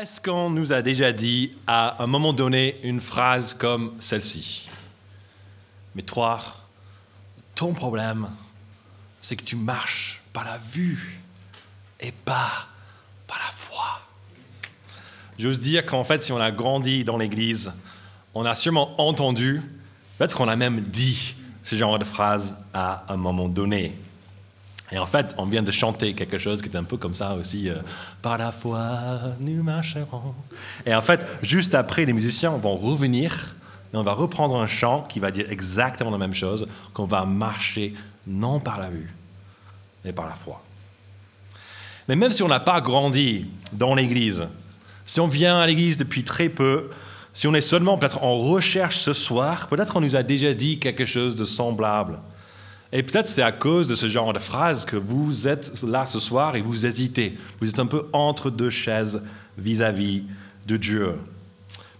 Est-ce 0.00 0.22
qu'on 0.22 0.48
nous 0.48 0.72
a 0.72 0.80
déjà 0.80 1.12
dit 1.12 1.52
à 1.66 2.02
un 2.02 2.06
moment 2.06 2.32
donné 2.32 2.80
une 2.82 2.98
phrase 3.00 3.52
comme 3.52 3.92
celle-ci? 3.98 4.70
Mais 5.94 6.00
toi, 6.00 6.40
ton 7.54 7.74
problème, 7.74 8.30
c'est 9.20 9.36
que 9.36 9.44
tu 9.44 9.54
marches 9.54 10.22
par 10.32 10.44
la 10.44 10.56
vue 10.56 11.20
et 12.00 12.10
pas 12.10 12.68
par 13.26 13.36
la 13.36 13.52
foi. 13.52 14.00
J'ose 15.38 15.60
dire 15.60 15.84
qu'en 15.84 16.04
fait, 16.04 16.22
si 16.22 16.32
on 16.32 16.40
a 16.40 16.50
grandi 16.50 17.04
dans 17.04 17.18
l'Église, 17.18 17.70
on 18.32 18.46
a 18.46 18.54
sûrement 18.54 18.98
entendu, 18.98 19.60
peut-être 20.16 20.38
qu'on 20.38 20.48
a 20.48 20.56
même 20.56 20.80
dit 20.80 21.36
ce 21.62 21.76
genre 21.76 21.98
de 21.98 22.04
phrase 22.04 22.56
à 22.72 23.04
un 23.12 23.18
moment 23.18 23.50
donné. 23.50 23.94
Et 24.92 24.98
en 24.98 25.06
fait, 25.06 25.34
on 25.38 25.46
vient 25.46 25.62
de 25.62 25.70
chanter 25.72 26.12
quelque 26.12 26.36
chose 26.36 26.60
qui 26.60 26.68
est 26.68 26.76
un 26.76 26.84
peu 26.84 26.98
comme 26.98 27.14
ça 27.14 27.34
aussi. 27.34 27.70
Euh, 27.70 27.76
Par 28.20 28.36
la 28.36 28.52
foi, 28.52 28.98
nous 29.40 29.62
marcherons. 29.62 30.34
Et 30.84 30.94
en 30.94 31.00
fait, 31.00 31.24
juste 31.40 31.74
après, 31.74 32.04
les 32.04 32.12
musiciens 32.12 32.50
vont 32.50 32.76
revenir 32.76 33.54
et 33.92 33.96
on 33.96 34.02
va 34.02 34.12
reprendre 34.12 34.56
un 34.56 34.66
chant 34.66 35.06
qui 35.08 35.18
va 35.18 35.30
dire 35.30 35.50
exactement 35.50 36.10
la 36.10 36.18
même 36.18 36.34
chose, 36.34 36.66
qu'on 36.92 37.04
va 37.04 37.24
marcher 37.24 37.94
non 38.26 38.60
par 38.60 38.78
la 38.78 38.88
vue, 38.88 39.12
mais 40.04 40.12
par 40.12 40.26
la 40.26 40.34
foi. 40.34 40.62
Mais 42.08 42.16
même 42.16 42.30
si 42.30 42.42
on 42.42 42.48
n'a 42.48 42.60
pas 42.60 42.80
grandi 42.80 43.48
dans 43.72 43.94
l'Église, 43.94 44.46
si 45.04 45.20
on 45.20 45.26
vient 45.26 45.58
à 45.58 45.66
l'Église 45.66 45.96
depuis 45.96 46.24
très 46.24 46.48
peu, 46.48 46.90
si 47.32 47.46
on 47.46 47.54
est 47.54 47.62
seulement 47.62 47.96
peut-être 47.96 48.22
en 48.22 48.36
recherche 48.38 48.98
ce 48.98 49.12
soir, 49.12 49.68
peut-être 49.68 49.96
on 49.96 50.00
nous 50.00 50.16
a 50.16 50.22
déjà 50.22 50.52
dit 50.52 50.78
quelque 50.78 51.06
chose 51.06 51.34
de 51.34 51.44
semblable. 51.44 52.18
Et 52.92 53.02
peut-être 53.02 53.26
c'est 53.26 53.42
à 53.42 53.52
cause 53.52 53.88
de 53.88 53.94
ce 53.94 54.06
genre 54.06 54.32
de 54.32 54.38
phrase 54.38 54.84
que 54.84 54.96
vous 54.96 55.48
êtes 55.48 55.82
là 55.82 56.04
ce 56.04 56.20
soir 56.20 56.56
et 56.56 56.60
vous 56.60 56.84
hésitez. 56.84 57.38
Vous 57.60 57.68
êtes 57.68 57.78
un 57.78 57.86
peu 57.86 58.06
entre 58.12 58.50
deux 58.50 58.70
chaises 58.70 59.22
vis-à-vis 59.56 60.24
de 60.66 60.76
Dieu. 60.76 61.14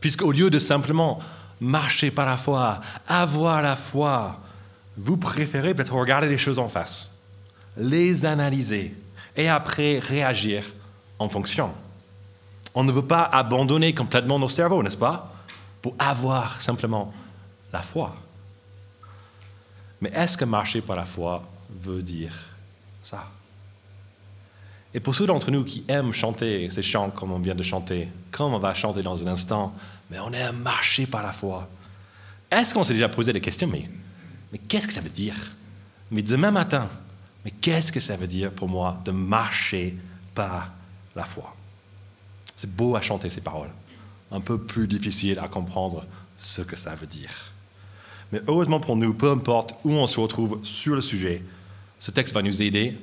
Puisqu'au 0.00 0.32
lieu 0.32 0.50
de 0.50 0.58
simplement 0.58 1.18
marcher 1.60 2.10
par 2.10 2.26
la 2.26 2.36
foi, 2.36 2.80
avoir 3.06 3.62
la 3.62 3.76
foi, 3.76 4.40
vous 4.98 5.16
préférez 5.16 5.74
peut-être 5.74 5.94
regarder 5.94 6.28
les 6.28 6.38
choses 6.38 6.58
en 6.58 6.68
face, 6.68 7.10
les 7.76 8.26
analyser 8.26 8.94
et 9.36 9.48
après 9.48 9.98
réagir 9.98 10.64
en 11.18 11.28
fonction. 11.28 11.70
On 12.74 12.84
ne 12.84 12.92
veut 12.92 13.06
pas 13.06 13.22
abandonner 13.22 13.94
complètement 13.94 14.38
nos 14.38 14.48
cerveaux, 14.48 14.82
n'est-ce 14.82 14.96
pas? 14.96 15.32
Pour 15.80 15.94
avoir 15.98 16.60
simplement 16.60 17.12
la 17.72 17.80
foi. 17.80 18.14
Mais 20.02 20.10
est-ce 20.14 20.36
que 20.36 20.44
marcher 20.44 20.80
par 20.80 20.96
la 20.96 21.06
foi 21.06 21.48
veut 21.70 22.02
dire 22.02 22.34
ça? 23.04 23.30
Et 24.92 24.98
pour 24.98 25.14
ceux 25.14 25.26
d'entre 25.26 25.52
nous 25.52 25.62
qui 25.62 25.84
aiment 25.86 26.12
chanter 26.12 26.68
ces 26.70 26.82
chants 26.82 27.10
comme 27.10 27.30
on 27.30 27.38
vient 27.38 27.54
de 27.54 27.62
chanter, 27.62 28.08
comme 28.32 28.52
on 28.52 28.58
va 28.58 28.74
chanter 28.74 29.02
dans 29.02 29.22
un 29.24 29.30
instant, 29.30 29.72
mais 30.10 30.18
on 30.18 30.32
aime 30.32 30.58
marcher 30.58 31.06
par 31.06 31.22
la 31.22 31.32
foi, 31.32 31.68
est-ce 32.50 32.74
qu'on 32.74 32.82
s'est 32.82 32.94
déjà 32.94 33.08
posé 33.08 33.32
des 33.32 33.40
questions 33.40 33.68
Mais, 33.68 33.88
mais 34.50 34.58
qu'est-ce 34.58 34.88
que 34.88 34.92
ça 34.92 35.00
veut 35.00 35.08
dire? 35.08 35.36
Mais 36.10 36.22
demain 36.22 36.50
matin, 36.50 36.88
mais 37.44 37.52
qu'est-ce 37.52 37.92
que 37.92 38.00
ça 38.00 38.16
veut 38.16 38.26
dire 38.26 38.50
pour 38.50 38.68
moi 38.68 38.96
de 39.04 39.12
marcher 39.12 39.96
par 40.34 40.72
la 41.14 41.24
foi? 41.24 41.54
C'est 42.56 42.74
beau 42.74 42.96
à 42.96 43.00
chanter 43.00 43.28
ces 43.28 43.40
paroles, 43.40 43.70
un 44.32 44.40
peu 44.40 44.58
plus 44.58 44.88
difficile 44.88 45.38
à 45.38 45.46
comprendre 45.46 46.04
ce 46.36 46.60
que 46.60 46.74
ça 46.74 46.96
veut 46.96 47.06
dire. 47.06 47.51
Mais 48.32 48.40
heureusement 48.48 48.80
pour 48.80 48.96
nous, 48.96 49.12
peu 49.12 49.30
importe 49.30 49.74
où 49.84 49.92
on 49.92 50.06
se 50.06 50.18
retrouve 50.18 50.60
sur 50.64 50.94
le 50.94 51.02
sujet, 51.02 51.42
ce 51.98 52.10
texte 52.10 52.34
va 52.34 52.42
nous 52.42 52.62
aider 52.62 52.98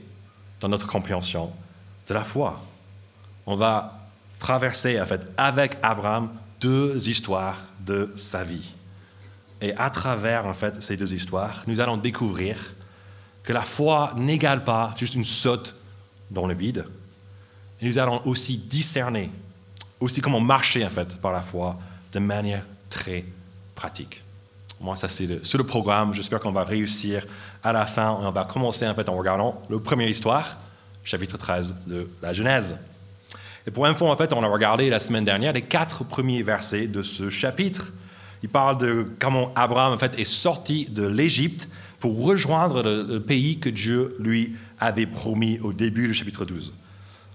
dans 0.59 0.67
notre 0.67 0.87
compréhension 0.87 1.51
de 2.07 2.13
la 2.13 2.23
foi. 2.23 2.59
On 3.45 3.55
va 3.55 4.09
traverser, 4.39 4.99
en 4.99 5.05
fait, 5.05 5.27
avec 5.37 5.77
Abraham, 5.83 6.29
deux 6.59 7.09
histoires 7.09 7.57
de 7.85 8.11
sa 8.15 8.43
vie. 8.43 8.73
Et 9.61 9.73
à 9.75 9.89
travers, 9.89 10.45
en 10.45 10.53
fait, 10.53 10.81
ces 10.81 10.97
deux 10.97 11.13
histoires, 11.13 11.63
nous 11.67 11.79
allons 11.79 11.97
découvrir 11.97 12.73
que 13.43 13.53
la 13.53 13.61
foi 13.61 14.13
n'égale 14.17 14.63
pas 14.63 14.93
juste 14.97 15.15
une 15.15 15.23
saute 15.23 15.75
dans 16.31 16.47
le 16.47 16.53
vide. 16.53 16.85
Nous 17.81 17.99
allons 17.99 18.25
aussi 18.25 18.57
discerner, 18.57 19.29
aussi 19.99 20.21
comment 20.21 20.39
marcher, 20.39 20.85
en 20.85 20.89
fait, 20.89 21.17
par 21.17 21.31
la 21.31 21.41
foi 21.41 21.77
de 22.13 22.19
manière 22.19 22.65
très 22.89 23.25
pratique. 23.75 24.23
Moi, 24.81 24.95
ça, 24.95 25.07
c'est 25.07 25.45
sur 25.45 25.57
le 25.57 25.65
programme. 25.65 26.13
J'espère 26.13 26.39
qu'on 26.39 26.51
va 26.51 26.63
réussir 26.63 27.25
à 27.63 27.73
la 27.73 27.85
fin. 27.85 28.17
On 28.21 28.31
va 28.31 28.45
commencer 28.45 28.87
en 28.87 28.95
fait 28.95 29.09
en 29.09 29.15
regardant 29.17 29.61
la 29.69 29.77
première 29.79 30.07
histoire, 30.07 30.57
chapitre 31.03 31.37
13 31.37 31.75
de 31.87 32.07
la 32.21 32.31
Genèse. 32.31 32.77
Et 33.67 33.71
pour 33.71 33.85
info, 33.85 34.07
en 34.07 34.15
fait, 34.15 34.31
on 34.31 34.41
a 34.41 34.47
regardé 34.47 34.89
la 34.89 34.99
semaine 34.99 35.25
dernière 35.25 35.51
les 35.51 35.61
quatre 35.61 36.05
premiers 36.05 36.43
versets 36.43 36.87
de 36.87 37.03
ce 37.03 37.29
chapitre. 37.29 37.91
Il 38.41 38.49
parle 38.49 38.77
de 38.77 39.05
comment 39.19 39.51
Abraham 39.55 39.93
en 39.93 39.97
fait 39.97 40.17
est 40.17 40.23
sorti 40.23 40.85
de 40.85 41.05
l'Égypte 41.05 41.67
pour 41.99 42.23
rejoindre 42.23 42.81
le, 42.81 43.19
pays 43.19 43.59
que 43.59 43.69
Dieu 43.69 44.15
lui 44.19 44.55
avait 44.79 45.05
promis 45.05 45.59
au 45.59 45.73
début 45.73 46.07
du 46.07 46.13
chapitre 46.13 46.45
12. 46.45 46.71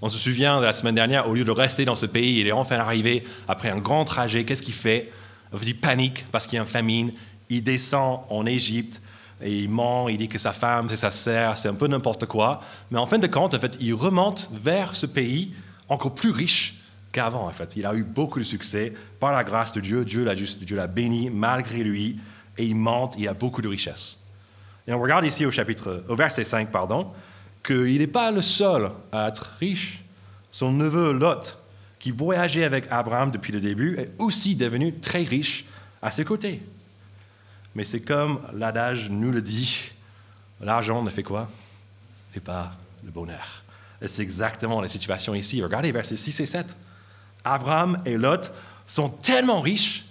On 0.01 0.09
se 0.09 0.17
souvient 0.17 0.61
de 0.61 0.65
la 0.65 0.73
semaine 0.73 0.95
dernière, 0.95 1.29
au 1.29 1.35
lieu 1.35 1.45
de 1.45 1.51
rester 1.51 1.85
dans 1.85 1.95
ce 1.95 2.07
pays, 2.07 2.41
il 2.41 2.47
est 2.47 2.53
enfin 2.53 2.77
arrivé 2.77 3.25
après 3.47 3.69
un 3.69 3.79
grand 3.79 4.07
trajet. 4.07 4.45
Qu'est-ce 4.45 4.63
qu'il 4.63 4.75
fait? 4.75 5.13
Il 5.63 5.77
panique 5.77 6.25
parce 6.33 6.47
qu'il 6.47 6.57
y 6.57 6.59
a 6.59 6.63
une 6.63 6.69
famine 6.69 7.13
il 7.57 7.63
descend 7.63 8.21
en 8.31 8.47
Égypte 8.47 9.01
et 9.43 9.61
il 9.61 9.69
ment, 9.69 10.09
il 10.09 10.17
dit 10.17 10.29
que 10.29 10.39
sa 10.39 10.53
femme, 10.53 10.89
c'est 10.89 10.97
sa 10.97 11.11
sœur, 11.11 11.57
c'est 11.57 11.69
un 11.69 11.75
peu 11.75 11.87
n'importe 11.87 12.27
quoi. 12.27 12.61
Mais 12.91 12.99
en 12.99 13.07
fin 13.07 13.19
de 13.19 13.27
compte, 13.27 13.55
en 13.55 13.59
fait, 13.59 13.77
il 13.81 13.95
remonte 13.95 14.51
vers 14.53 14.95
ce 14.95 15.07
pays 15.07 15.53
encore 15.89 16.15
plus 16.15 16.31
riche 16.31 16.77
qu'avant. 17.13 17.47
En 17.47 17.51
fait, 17.51 17.77
il 17.77 17.85
a 17.87 17.95
eu 17.95 18.05
beaucoup 18.05 18.39
de 18.39 18.45
succès 18.45 18.93
par 19.21 19.33
la 19.33 19.45
grâce 19.45 19.73
de 19.73 19.81
Dieu. 19.81 20.05
Dieu 20.05 20.25
l'a 20.25 20.35
juste, 20.35 20.63
Dieu 20.63 20.77
l'a 20.77 20.87
béni 20.87 21.31
malgré 21.31 21.83
lui, 21.83 22.19
et 22.57 22.65
il 22.65 22.77
monte, 22.77 23.15
il 23.19 23.29
a 23.29 23.35
beaucoup 23.35 23.63
de 23.63 23.69
richesses. 23.69 24.19
Et 24.87 24.93
on 24.93 25.01
regarde 25.01 25.25
ici 25.25 25.45
au 25.45 25.51
chapitre, 25.51 26.05
au 26.09 26.15
verset 26.15 26.45
5, 26.45 26.71
pardon, 26.71 27.09
qu'il 27.65 27.99
n'est 27.99 28.07
pas 28.07 28.31
le 28.31 28.43
seul 28.43 28.91
à 29.13 29.29
être 29.29 29.55
riche. 29.59 30.05
Son 30.51 30.71
neveu 30.73 31.13
Lot, 31.13 31.59
qui 31.99 32.11
voyageait 32.11 32.65
avec 32.65 32.87
Abraham 32.91 33.31
depuis 33.31 33.53
le 33.53 33.61
début, 33.61 33.97
est 33.99 34.13
aussi 34.19 34.55
devenu 34.55 34.95
très 35.01 35.23
riche 35.23 35.65
à 36.03 36.11
ses 36.11 36.25
côtés. 36.25 36.61
Mais 37.75 37.85
c'est 37.85 38.01
comme 38.01 38.41
l'adage 38.55 39.11
nous 39.11 39.33
le 39.33 39.43
dit, 39.43 39.91
l'argent 40.61 41.03
ne 41.03 41.11
fait 41.11 41.23
quoi? 41.23 41.49
Ne 42.31 42.35
fait 42.35 42.41
pas 42.41 42.73
le 43.05 43.11
bonheur. 43.11 43.63
Et 44.01 44.09
c'est 44.09 44.23
exactement 44.23 44.81
la 44.81 44.89
situation 44.89 45.35
ici. 45.35 45.63
Regardez 45.63 45.91
versets 45.93 46.17
6 46.17 46.41
et 46.41 46.47
7. 46.47 46.77
Abraham 47.45 48.01
et 48.05 48.17
Lot 48.17 48.53
sont 48.87 49.09
tellement 49.09 49.61
riches, 49.61 50.05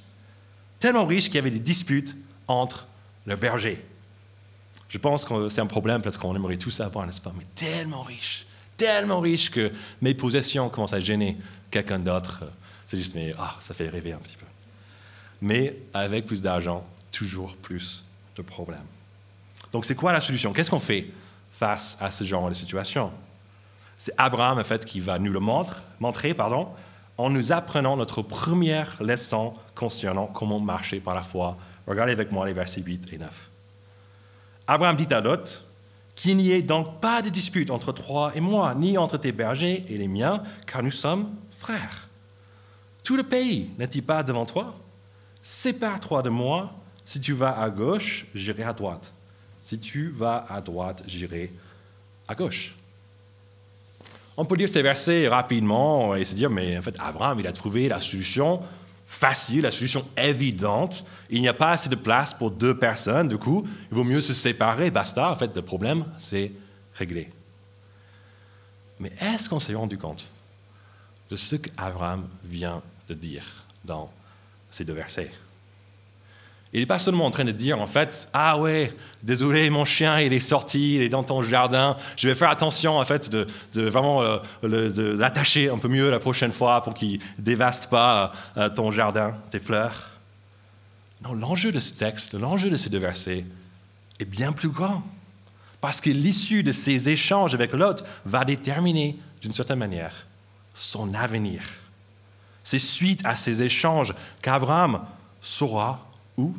tellement 0.79 1.05
riches 1.05 1.25
qu'il 1.25 1.35
y 1.35 1.39
avait 1.39 1.49
des 1.49 1.59
disputes 1.59 2.15
entre 2.47 2.87
leurs 3.25 3.37
bergers. 3.37 3.83
Je 4.89 4.97
pense 4.97 5.25
que 5.25 5.49
c'est 5.49 5.61
un 5.61 5.65
problème, 5.65 6.01
peut-être 6.01 6.19
qu'on 6.19 6.35
aimerait 6.35 6.57
tout 6.57 6.69
savoir, 6.69 7.05
n'est-ce 7.05 7.21
pas? 7.21 7.33
Mais 7.35 7.45
tellement 7.55 8.03
riches, 8.03 8.45
tellement 8.77 9.19
riches 9.19 9.49
que 9.49 9.71
mes 10.01 10.13
possessions 10.13 10.69
commencent 10.69 10.93
à 10.93 10.99
gêner 10.99 11.37
quelqu'un 11.71 11.99
d'autre. 11.99 12.43
C'est 12.85 12.97
juste, 12.97 13.15
mais 13.15 13.31
ah, 13.39 13.55
ça 13.59 13.73
fait 13.73 13.89
rêver 13.89 14.11
un 14.11 14.17
petit 14.17 14.37
peu. 14.37 14.45
Mais 15.41 15.77
avec 15.93 16.27
plus 16.27 16.41
d'argent, 16.41 16.87
toujours 17.13 17.55
plus 17.55 18.03
de 18.35 18.41
problèmes. 18.41 18.85
Donc, 19.71 19.85
c'est 19.85 19.95
quoi 19.95 20.11
la 20.11 20.19
solution? 20.19 20.51
Qu'est-ce 20.51 20.69
qu'on 20.69 20.79
fait 20.79 21.07
face 21.49 21.97
à 22.01 22.11
ce 22.11 22.25
genre 22.25 22.49
de 22.49 22.53
situation? 22.53 23.11
C'est 23.97 24.13
Abraham, 24.17 24.59
en 24.59 24.63
fait, 24.65 24.83
qui 24.83 24.99
va 24.99 25.17
nous 25.17 25.31
le 25.31 25.39
montrer 25.39 26.33
pardon, 26.33 26.67
en 27.17 27.29
nous 27.29 27.53
apprenant 27.53 27.95
notre 27.95 28.21
première 28.21 29.01
leçon 29.01 29.53
concernant 29.75 30.27
comment 30.27 30.59
marcher 30.59 30.99
par 30.99 31.15
la 31.15 31.21
foi. 31.21 31.57
Regardez 31.87 32.11
avec 32.11 32.31
moi 32.31 32.45
les 32.45 32.53
versets 32.53 32.81
8 32.81 33.13
et 33.13 33.17
9. 33.17 33.49
Abraham 34.67 34.95
dit 34.95 35.13
à 35.13 35.21
Lot 35.21 35.63
qu'il 36.15 36.37
n'y 36.37 36.51
ait 36.51 36.61
donc 36.61 36.99
pas 36.99 37.21
de 37.21 37.29
dispute 37.29 37.69
entre 37.69 37.91
toi 37.91 38.31
et 38.35 38.39
moi, 38.39 38.73
ni 38.75 38.97
entre 38.97 39.17
tes 39.17 39.31
bergers 39.31 39.85
et 39.89 39.97
les 39.97 40.07
miens, 40.07 40.43
car 40.65 40.83
nous 40.83 40.91
sommes 40.91 41.29
frères. 41.57 42.07
Tout 43.03 43.15
le 43.15 43.23
pays 43.23 43.71
n'est-il 43.77 44.03
pas 44.03 44.23
devant 44.23 44.45
toi? 44.45 44.75
Sépare-toi 45.41 46.21
de 46.21 46.29
moi 46.29 46.73
si 47.05 47.19
tu 47.19 47.33
vas 47.33 47.59
à 47.59 47.69
gauche, 47.69 48.25
j'irai 48.33 48.63
à 48.63 48.73
droite. 48.73 49.11
Si 49.61 49.79
tu 49.79 50.09
vas 50.09 50.45
à 50.49 50.61
droite, 50.61 51.03
j'irai 51.07 51.51
à 52.27 52.35
gauche. 52.35 52.75
On 54.35 54.45
peut 54.45 54.55
lire 54.55 54.69
ces 54.69 54.81
versets 54.81 55.27
rapidement 55.27 56.15
et 56.15 56.25
se 56.25 56.33
dire, 56.35 56.49
mais 56.49 56.77
en 56.77 56.81
fait, 56.81 56.95
Abraham, 56.99 57.39
il 57.39 57.47
a 57.47 57.51
trouvé 57.51 57.87
la 57.87 57.99
solution 57.99 58.61
facile, 59.05 59.61
la 59.61 59.71
solution 59.71 60.05
évidente. 60.17 61.05
Il 61.29 61.41
n'y 61.41 61.47
a 61.47 61.53
pas 61.53 61.71
assez 61.71 61.89
de 61.89 61.95
place 61.95 62.33
pour 62.33 62.51
deux 62.51 62.77
personnes, 62.77 63.29
du 63.29 63.37
coup, 63.37 63.67
il 63.91 63.95
vaut 63.95 64.03
mieux 64.03 64.21
se 64.21 64.33
séparer, 64.33 64.89
basta. 64.91 65.29
En 65.29 65.35
fait, 65.35 65.55
le 65.55 65.61
problème, 65.61 66.05
c'est 66.17 66.51
réglé. 66.95 67.29
Mais 68.99 69.11
est-ce 69.19 69.49
qu'on 69.49 69.59
s'est 69.59 69.75
rendu 69.75 69.97
compte 69.97 70.25
de 71.29 71.35
ce 71.35 71.55
qu'Abraham 71.55 72.27
vient 72.43 72.81
de 73.07 73.13
dire 73.13 73.45
dans 73.85 74.11
ces 74.69 74.85
deux 74.85 74.93
versets? 74.93 75.31
Il 76.73 76.79
n'est 76.79 76.87
pas 76.87 76.97
seulement 76.97 77.25
en 77.25 77.31
train 77.31 77.45
de 77.45 77.51
dire, 77.51 77.79
en 77.79 77.85
fait, 77.85 78.27
ah 78.33 78.57
ouais, 78.57 78.91
désolé, 79.21 79.69
mon 79.69 79.85
chien, 79.85 80.19
il 80.19 80.33
est 80.33 80.39
sorti, 80.39 80.95
il 80.95 81.03
est 81.03 81.09
dans 81.09 81.23
ton 81.23 81.43
jardin, 81.43 81.95
je 82.17 82.27
vais 82.27 82.33
faire 82.33 82.49
attention, 82.49 82.97
en 82.97 83.05
fait, 83.05 83.29
de, 83.29 83.47
vraiment 83.75 84.23
euh, 84.23 84.39
l'attacher 84.63 85.69
un 85.69 85.77
peu 85.77 85.87
mieux 85.87 86.09
la 86.09 86.17
prochaine 86.17 86.51
fois 86.51 86.81
pour 86.81 86.95
qu'il 86.95 87.21
ne 87.37 87.43
dévaste 87.43 87.91
pas 87.91 88.31
euh, 88.57 88.69
ton 88.69 88.89
jardin, 88.89 89.35
tes 89.51 89.59
fleurs. 89.59 90.09
Non, 91.23 91.33
l'enjeu 91.33 91.71
de 91.71 91.79
ce 91.79 91.93
texte, 91.93 92.33
l'enjeu 92.33 92.71
de 92.71 92.75
ces 92.75 92.89
deux 92.89 92.97
versets 92.97 93.45
est 94.19 94.25
bien 94.25 94.51
plus 94.51 94.69
grand. 94.69 95.03
Parce 95.79 96.01
que 96.01 96.09
l'issue 96.09 96.63
de 96.63 96.71
ces 96.71 97.09
échanges 97.09 97.53
avec 97.53 97.73
l'autre 97.73 98.03
va 98.25 98.45
déterminer, 98.45 99.19
d'une 99.41 99.53
certaine 99.53 99.79
manière, 99.79 100.25
son 100.73 101.13
avenir. 101.13 101.61
C'est 102.63 102.79
suite 102.79 103.21
à 103.25 103.35
ces 103.35 103.61
échanges 103.61 104.13
qu'Abraham 104.41 105.01
saura 105.39 106.09
où 106.37 106.55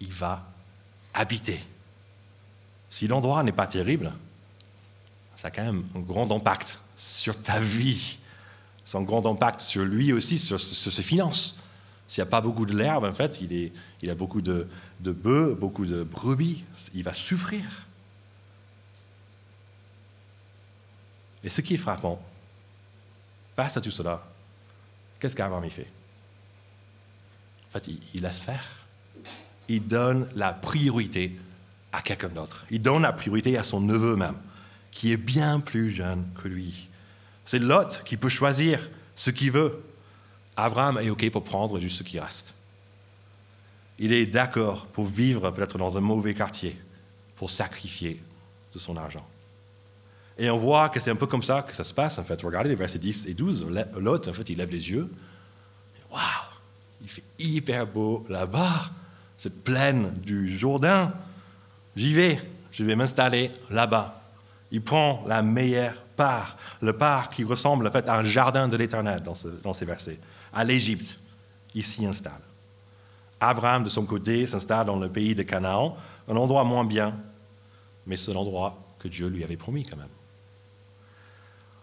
il 0.00 0.12
va 0.12 0.46
habiter. 1.14 1.60
Si 2.88 3.06
l'endroit 3.06 3.42
n'est 3.42 3.52
pas 3.52 3.66
terrible, 3.66 4.12
ça 5.36 5.48
a 5.48 5.50
quand 5.50 5.64
même 5.64 5.84
un 5.94 6.00
grand 6.00 6.30
impact 6.32 6.78
sur 6.96 7.40
ta 7.40 7.60
vie. 7.60 8.18
C'est 8.84 8.98
un 8.98 9.02
grand 9.02 9.24
impact 9.26 9.60
sur 9.60 9.84
lui 9.84 10.12
aussi, 10.12 10.38
sur, 10.38 10.60
ses 10.60 11.02
finances. 11.02 11.58
S'il 12.08 12.22
n'y 12.22 12.28
a 12.28 12.30
pas 12.30 12.40
beaucoup 12.40 12.66
de 12.66 12.76
l'herbe, 12.76 13.04
en 13.04 13.12
fait, 13.12 13.40
il, 13.40 13.70
il 14.02 14.10
a 14.10 14.14
beaucoup 14.14 14.40
de, 14.40 14.66
bœufs, 15.00 15.56
beaucoup 15.58 15.86
de 15.86 16.02
brebis. 16.02 16.64
Il 16.94 17.04
va 17.04 17.12
souffrir. 17.12 17.64
Et 21.44 21.48
ce 21.48 21.60
qui 21.60 21.74
est 21.74 21.78
frappant, 21.78 22.20
face 23.54 23.76
à 23.76 23.80
tout 23.80 23.90
cela, 23.90 24.26
qu'est-ce 25.20 25.36
qu'Abraham 25.36 25.70
fait? 25.70 25.90
En 27.68 27.72
fait, 27.72 27.88
il 28.12 28.22
laisse 28.22 28.40
faire 28.40 28.79
il 29.68 29.86
donne 29.86 30.28
la 30.34 30.52
priorité 30.52 31.38
à 31.92 32.02
quelqu'un 32.02 32.28
d'autre. 32.28 32.64
Il 32.70 32.82
donne 32.82 33.02
la 33.02 33.12
priorité 33.12 33.56
à 33.56 33.64
son 33.64 33.80
neveu 33.80 34.16
même, 34.16 34.36
qui 34.90 35.12
est 35.12 35.16
bien 35.16 35.60
plus 35.60 35.90
jeune 35.90 36.24
que 36.42 36.48
lui. 36.48 36.88
C'est 37.44 37.58
Lot 37.58 38.02
qui 38.04 38.16
peut 38.16 38.28
choisir 38.28 38.88
ce 39.14 39.30
qu'il 39.30 39.52
veut. 39.52 39.82
Abraham 40.56 40.98
est 40.98 41.10
OK 41.10 41.28
pour 41.30 41.44
prendre 41.44 41.78
juste 41.78 41.98
ce 41.98 42.02
qui 42.02 42.18
reste. 42.18 42.52
Il 43.98 44.12
est 44.12 44.26
d'accord 44.26 44.86
pour 44.86 45.04
vivre 45.04 45.50
peut-être 45.50 45.78
dans 45.78 45.96
un 45.98 46.00
mauvais 46.00 46.34
quartier, 46.34 46.76
pour 47.36 47.50
sacrifier 47.50 48.22
de 48.74 48.78
son 48.78 48.96
argent. 48.96 49.26
Et 50.38 50.48
on 50.48 50.56
voit 50.56 50.88
que 50.88 51.00
c'est 51.00 51.10
un 51.10 51.16
peu 51.16 51.26
comme 51.26 51.42
ça 51.42 51.62
que 51.62 51.76
ça 51.76 51.84
se 51.84 51.92
passe, 51.92 52.18
en 52.18 52.24
fait. 52.24 52.40
Regardez 52.40 52.70
les 52.70 52.74
versets 52.74 52.98
10 52.98 53.26
et 53.26 53.34
12. 53.34 53.66
Lot, 53.98 54.28
en 54.28 54.32
fait, 54.32 54.48
il 54.48 54.58
lève 54.58 54.70
les 54.70 54.90
yeux. 54.90 55.10
Waouh, 56.10 56.20
il 57.02 57.08
fait 57.08 57.22
hyper 57.38 57.86
beau 57.86 58.24
là-bas 58.28 58.90
cette 59.40 59.64
plaine 59.64 60.12
du 60.22 60.46
Jourdain, 60.46 61.14
j'y 61.96 62.12
vais, 62.12 62.38
je 62.72 62.84
vais 62.84 62.94
m'installer 62.94 63.50
là-bas. 63.70 64.22
Il 64.70 64.82
prend 64.82 65.24
la 65.26 65.40
meilleure 65.40 65.94
part, 66.14 66.58
le 66.82 66.92
part 66.92 67.30
qui 67.30 67.42
ressemble 67.42 67.86
en 67.86 67.90
fait 67.90 68.06
à 68.10 68.16
un 68.16 68.22
jardin 68.22 68.68
de 68.68 68.76
l'Éternel 68.76 69.22
dans, 69.22 69.32
dans, 69.62 69.72
ces 69.72 69.86
versets, 69.86 70.18
à 70.52 70.62
l'Égypte. 70.62 71.18
Il 71.74 71.82
s'y 71.82 72.04
installe. 72.04 72.42
Abraham, 73.40 73.82
de 73.82 73.88
son 73.88 74.04
côté, 74.04 74.46
s'installe 74.46 74.84
dans 74.84 74.98
le 74.98 75.08
pays 75.08 75.34
de 75.34 75.42
Canaan, 75.42 75.96
un 76.28 76.36
endroit 76.36 76.64
moins 76.64 76.84
bien, 76.84 77.14
mais 78.06 78.16
c'est 78.16 78.34
l'endroit 78.34 78.78
que 78.98 79.08
Dieu 79.08 79.28
lui 79.28 79.42
avait 79.42 79.56
promis 79.56 79.86
quand 79.86 79.96
même. 79.96 80.06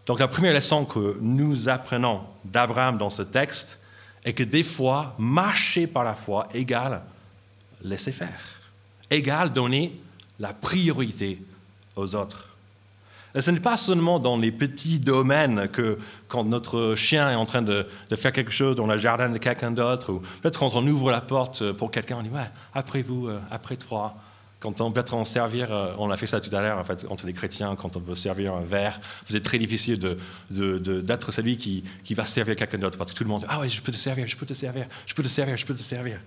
Donc 0.06 0.19
la 0.19 0.27
première 0.27 0.53
leçon 0.53 0.86
que 0.86 1.18
nous 1.21 1.69
apprenons 1.69 2.21
d'Abraham 2.45 3.00
dans 3.00 3.10
ce 3.10 3.24
texte 3.24 3.80
est 4.25 4.33
que 4.33 4.44
des 4.44 4.62
fois, 4.62 5.15
marcher 5.18 5.88
par 5.88 6.03
la 6.03 6.13
foi 6.13 6.48
égale 6.53 7.01
laisser 7.83 8.12
faire. 8.12 8.39
Égal 9.09 9.53
donner 9.53 9.94
la 10.39 10.53
priorité 10.53 11.41
aux 11.95 12.15
autres. 12.15 12.47
Et 13.35 13.41
ce 13.41 13.51
n'est 13.51 13.59
pas 13.59 13.77
seulement 13.77 14.19
dans 14.19 14.35
les 14.35 14.51
petits 14.51 14.97
domaines 14.97 15.68
que 15.68 16.00
quand 16.27 16.44
notre 16.44 16.95
chien 16.95 17.29
est 17.29 17.35
en 17.35 17.45
train 17.45 17.62
de, 17.62 17.85
faire 18.15 18.31
quelque 18.31 18.51
chose 18.51 18.75
dans 18.75 18.88
le 18.88 18.97
jardin 18.97 19.29
de 19.29 19.38
quelqu'un 19.38 19.69
d'autre, 19.69 20.12
ou 20.12 20.19
peut-être 20.41 20.57
quand 20.57 20.75
on 20.75 20.88
ouvre 20.88 21.12
la 21.12 21.21
porte 21.21 21.71
pour 21.74 21.91
quelqu'un, 21.91 22.18
on 22.19 22.24
dit 22.24 22.29
ouais, 22.29 22.50
après 22.74 23.01
vous, 23.01 23.27
euh, 23.27 23.39
après 23.51 23.75
toi. 23.75 24.15
Quand 24.59 24.81
on 24.81 24.91
peut-être 24.91 25.13
en 25.13 25.24
servir, 25.24 25.71
euh, 25.71 25.94
on 26.00 26.09
a 26.09 26.18
fait 26.18 26.25
ça 26.25 26.41
tout 26.41 26.53
à 26.56 26.62
l'heure 26.63 26.79
en 26.79 26.83
fait, 26.83 27.06
entre 27.12 27.27
les 27.27 27.33
chrétiens, 27.33 27.75
quand 27.75 27.95
on 27.95 28.00
veut 28.00 28.15
servir 28.15 28.56
un 28.56 28.62
verre, 28.62 29.00
c'est 29.27 29.44
très 29.44 29.59
difficile 29.59 30.00
d'être 30.00 31.27
de, 31.27 31.31
celui 31.31 31.57
qui, 31.57 31.83
qui 32.03 32.15
va 32.15 32.25
servir 32.25 32.56
quelqu'un 32.56 32.79
d'autre 32.79 32.97
parce 32.97 33.12
que 33.12 33.18
tout 33.18 33.24
le 33.24 33.29
monde 33.29 33.41
dit 33.41 33.47
ah 33.50 33.59
ouais, 33.59 33.69
je 33.69 33.79
peux 33.83 33.91
te 33.91 33.97
servir, 33.97 34.25
je 34.25 34.35
peux 34.35 34.47
te 34.47 34.56
servir, 34.56 34.88
je 35.06 35.13
peux 35.13 35.21
te 35.21 35.27
servir, 35.27 35.56
je 35.57 35.65
peux 35.65 35.75
te 35.75 35.83
servir. 35.83 36.19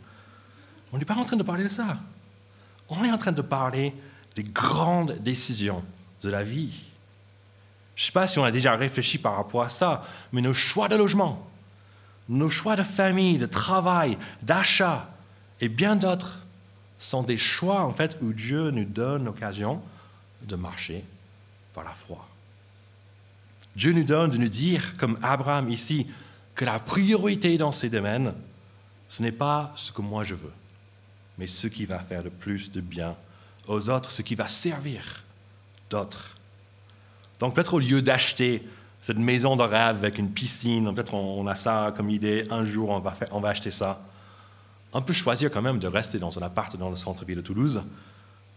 On 0.92 0.98
n'est 0.98 1.04
pas 1.04 1.16
en 1.16 1.24
train 1.24 1.36
de 1.36 1.42
parler 1.42 1.64
de 1.64 1.68
ça. 1.68 1.98
On 2.88 3.04
est 3.04 3.12
en 3.12 3.16
train 3.16 3.32
de 3.32 3.42
parler 3.42 3.94
des 4.34 4.42
grandes 4.42 5.18
décisions 5.20 5.82
de 6.22 6.30
la 6.30 6.42
vie. 6.42 6.74
Je 7.94 8.02
ne 8.02 8.06
sais 8.06 8.12
pas 8.12 8.26
si 8.26 8.38
on 8.38 8.44
a 8.44 8.50
déjà 8.50 8.74
réfléchi 8.74 9.18
par 9.18 9.36
rapport 9.36 9.62
à 9.62 9.68
ça, 9.68 10.04
mais 10.32 10.40
nos 10.40 10.54
choix 10.54 10.88
de 10.88 10.96
logement, 10.96 11.46
nos 12.28 12.48
choix 12.48 12.76
de 12.76 12.82
famille, 12.82 13.38
de 13.38 13.46
travail, 13.46 14.16
d'achat 14.42 15.08
et 15.60 15.68
bien 15.68 15.96
d'autres 15.96 16.38
sont 16.98 17.22
des 17.22 17.36
choix 17.36 17.82
en 17.82 17.92
fait 17.92 18.18
où 18.22 18.32
Dieu 18.32 18.70
nous 18.70 18.84
donne 18.84 19.24
l'occasion 19.24 19.80
de 20.42 20.56
marcher 20.56 21.04
par 21.74 21.84
la 21.84 21.90
foi. 21.90 22.26
Dieu 23.76 23.92
nous 23.92 24.04
donne 24.04 24.30
de 24.30 24.36
nous 24.36 24.48
dire, 24.48 24.96
comme 24.96 25.18
Abraham 25.22 25.68
ici, 25.68 26.06
que 26.54 26.64
la 26.64 26.78
priorité 26.78 27.56
dans 27.56 27.72
ces 27.72 27.88
domaines, 27.88 28.34
ce 29.08 29.22
n'est 29.22 29.32
pas 29.32 29.72
ce 29.76 29.92
que 29.92 30.02
moi 30.02 30.24
je 30.24 30.34
veux 30.34 30.52
mais 31.38 31.46
ce 31.46 31.66
qui 31.66 31.84
va 31.84 31.98
faire 31.98 32.22
le 32.22 32.30
plus 32.30 32.70
de 32.70 32.80
bien 32.80 33.16
aux 33.66 33.88
autres, 33.88 34.10
ce 34.10 34.22
qui 34.22 34.34
va 34.34 34.48
servir 34.48 35.24
d'autres. 35.88 36.36
Donc 37.38 37.54
peut-être 37.54 37.74
au 37.74 37.78
lieu 37.78 38.02
d'acheter 38.02 38.66
cette 39.00 39.16
maison 39.16 39.56
de 39.56 39.62
rêve 39.62 39.96
avec 39.96 40.18
une 40.18 40.30
piscine, 40.30 40.92
peut-être 40.94 41.14
on 41.14 41.46
a 41.46 41.54
ça 41.54 41.92
comme 41.96 42.10
idée, 42.10 42.46
un 42.50 42.64
jour 42.64 42.90
on 42.90 42.98
va, 42.98 43.14
on 43.30 43.40
va 43.40 43.48
acheter 43.50 43.70
ça. 43.70 44.00
On 44.92 45.02
peut 45.02 45.12
choisir 45.12 45.50
quand 45.50 45.62
même 45.62 45.78
de 45.78 45.88
rester 45.88 46.18
dans 46.18 46.36
un 46.38 46.42
appart 46.42 46.76
dans 46.76 46.90
le 46.90 46.96
centre-ville 46.96 47.36
de 47.36 47.42
Toulouse, 47.42 47.82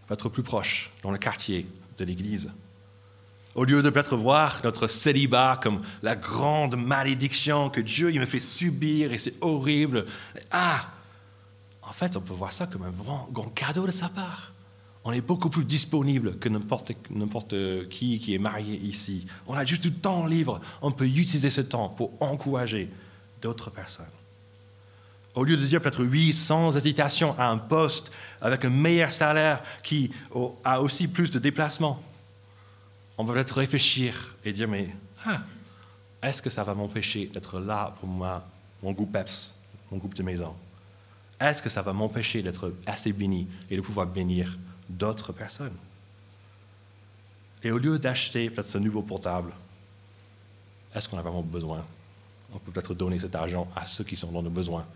peut-être 0.06 0.28
plus 0.28 0.42
proche, 0.42 0.90
dans 1.02 1.10
le 1.10 1.18
quartier 1.18 1.66
de 1.96 2.04
l'église. 2.04 2.50
Au 3.54 3.64
lieu 3.64 3.82
de 3.82 3.90
peut-être 3.90 4.16
voir 4.16 4.60
notre 4.64 4.88
célibat 4.88 5.60
comme 5.62 5.80
la 6.02 6.16
grande 6.16 6.76
malédiction 6.76 7.70
que 7.70 7.80
Dieu 7.80 8.10
il 8.12 8.18
me 8.18 8.26
fait 8.26 8.40
subir 8.40 9.12
et 9.12 9.18
c'est 9.18 9.34
horrible. 9.40 10.06
Ah, 10.50 10.88
en 11.86 11.92
fait, 11.92 12.16
on 12.16 12.20
peut 12.20 12.32
voir 12.32 12.52
ça 12.52 12.66
comme 12.66 12.82
un 12.82 12.90
grand, 12.90 13.48
cadeau 13.54 13.86
de 13.86 13.92
sa 13.92 14.08
part. 14.08 14.52
On 15.04 15.12
est 15.12 15.20
beaucoup 15.20 15.50
plus 15.50 15.64
disponible 15.64 16.38
que 16.38 16.48
n'importe 16.48 17.88
qui 17.90 18.18
qui 18.18 18.34
est 18.34 18.38
marié 18.38 18.76
ici. 18.76 19.26
On 19.46 19.54
a 19.54 19.64
juste 19.64 19.82
du 19.82 19.92
temps 19.92 20.24
libre. 20.24 20.60
On 20.80 20.90
peut 20.90 21.06
utiliser 21.06 21.50
ce 21.50 21.60
temps 21.60 21.90
pour 21.90 22.10
encourager 22.20 22.90
d'autres 23.42 23.70
personnes. 23.70 24.06
Au 25.34 25.44
lieu 25.44 25.56
de 25.56 25.66
dire 25.66 25.80
peut-être 25.80 26.04
oui 26.04 26.32
sans 26.32 26.74
hésitation 26.76 27.38
à 27.38 27.48
un 27.48 27.58
poste 27.58 28.12
avec 28.40 28.64
un 28.64 28.70
meilleur 28.70 29.10
salaire 29.10 29.60
qui 29.82 30.10
a 30.64 30.80
aussi 30.80 31.08
plus 31.08 31.30
de 31.30 31.38
déplacements, 31.38 32.02
on 33.18 33.24
va 33.24 33.34
peut-être 33.34 33.58
réfléchir 33.58 34.36
et 34.44 34.52
dire 34.52 34.68
mais 34.68 34.88
ah, 35.26 35.42
est-ce 36.22 36.40
que 36.40 36.50
ça 36.50 36.62
va 36.62 36.72
m'empêcher 36.72 37.26
d'être 37.26 37.60
là 37.60 37.94
pour 38.00 38.08
moi, 38.08 38.46
mon 38.82 38.92
groupe 38.92 39.12
PEPS, 39.12 39.52
mon 39.90 39.98
groupe 39.98 40.14
de 40.14 40.22
maison? 40.22 40.54
Est-ce 41.40 41.62
que 41.62 41.68
ça 41.68 41.82
va 41.82 41.92
m'empêcher 41.92 42.42
d'être 42.42 42.72
assez 42.86 43.12
béni 43.12 43.46
et 43.70 43.76
de 43.76 43.80
pouvoir 43.80 44.06
bénir 44.06 44.56
d'autres 44.88 45.32
personnes? 45.32 45.76
Et 47.62 47.70
au 47.70 47.78
lieu 47.78 47.98
d'acheter 47.98 48.50
peut-être 48.50 48.66
ce 48.66 48.78
nouveau 48.78 49.02
portable, 49.02 49.52
est-ce 50.94 51.08
qu'on 51.08 51.18
a 51.18 51.22
vraiment 51.22 51.42
besoin? 51.42 51.84
On 52.54 52.58
peut 52.58 52.70
peut-être 52.70 52.94
donner 52.94 53.18
cet 53.18 53.34
argent 53.34 53.66
à 53.74 53.84
ceux 53.84 54.04
qui 54.04 54.16
sont 54.16 54.30
dans 54.30 54.42
le 54.42 54.50
besoin. 54.50 54.86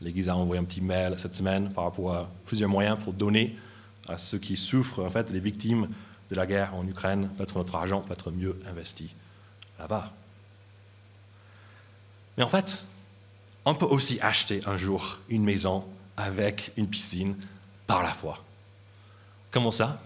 L'Église 0.00 0.28
a 0.28 0.36
envoyé 0.36 0.60
un 0.60 0.64
petit 0.64 0.80
mail 0.80 1.18
cette 1.18 1.34
semaine 1.34 1.72
par 1.72 1.84
rapport 1.84 2.14
à 2.14 2.30
plusieurs 2.46 2.70
moyens 2.70 2.98
pour 3.02 3.12
donner 3.12 3.58
à 4.08 4.16
ceux 4.16 4.38
qui 4.38 4.56
souffrent, 4.56 5.04
en 5.04 5.10
fait, 5.10 5.30
les 5.30 5.40
victimes 5.40 5.88
de 6.30 6.36
la 6.36 6.46
guerre 6.46 6.74
en 6.74 6.86
Ukraine. 6.86 7.28
Peut-être 7.36 7.56
notre 7.56 7.74
argent 7.74 8.00
peut 8.00 8.12
être 8.12 8.30
mieux 8.30 8.56
investi 8.68 9.14
là-bas. 9.78 10.12
Mais 12.36 12.44
en 12.44 12.48
fait, 12.48 12.84
on 13.70 13.74
peut 13.74 13.86
aussi 13.86 14.18
acheter 14.20 14.60
un 14.66 14.76
jour 14.76 15.20
une 15.28 15.44
maison 15.44 15.84
avec 16.16 16.72
une 16.76 16.88
piscine 16.88 17.36
par 17.86 18.02
la 18.02 18.08
foi. 18.08 18.42
Comment 19.52 19.70
ça? 19.70 20.00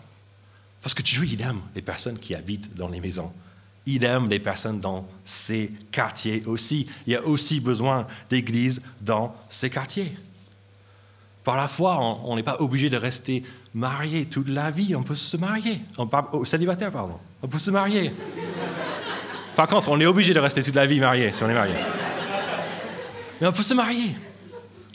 Parce 0.82 0.92
que 0.92 1.02
Dieu, 1.02 1.24
il 1.24 1.40
aime 1.40 1.60
les 1.74 1.80
personnes 1.80 2.18
qui 2.18 2.34
habitent 2.34 2.76
dans 2.76 2.88
les 2.88 3.00
maisons. 3.00 3.32
Il 3.86 4.04
aime 4.04 4.28
les 4.28 4.38
personnes 4.38 4.80
dans 4.80 5.06
ces 5.24 5.72
quartiers 5.90 6.44
aussi. 6.44 6.86
Il 7.06 7.14
y 7.14 7.16
a 7.16 7.22
aussi 7.24 7.60
besoin 7.60 8.06
d'églises 8.28 8.82
dans 9.00 9.34
ces 9.48 9.70
quartiers. 9.70 10.12
Par 11.42 11.56
la 11.56 11.68
foi, 11.68 11.98
on 12.24 12.36
n'est 12.36 12.42
pas 12.42 12.60
obligé 12.60 12.90
de 12.90 12.96
rester 12.98 13.44
marié 13.74 14.26
toute 14.26 14.48
la 14.48 14.70
vie. 14.70 14.94
On 14.94 15.02
peut 15.02 15.16
se 15.16 15.38
marier. 15.38 15.80
On 15.96 16.08
oh, 16.32 16.44
célibataire, 16.44 16.90
pardon. 16.90 17.18
On 17.42 17.48
peut 17.48 17.58
se 17.58 17.70
marier. 17.70 18.12
Par 19.56 19.66
contre, 19.66 19.88
on 19.88 20.00
est 20.00 20.06
obligé 20.06 20.34
de 20.34 20.40
rester 20.40 20.62
toute 20.62 20.74
la 20.74 20.86
vie 20.86 21.00
marié 21.00 21.32
si 21.32 21.42
on 21.42 21.48
est 21.48 21.54
marié. 21.54 21.74
Mais 23.40 23.46
on 23.46 23.52
peut 23.52 23.62
se 23.62 23.74
marier. 23.74 24.16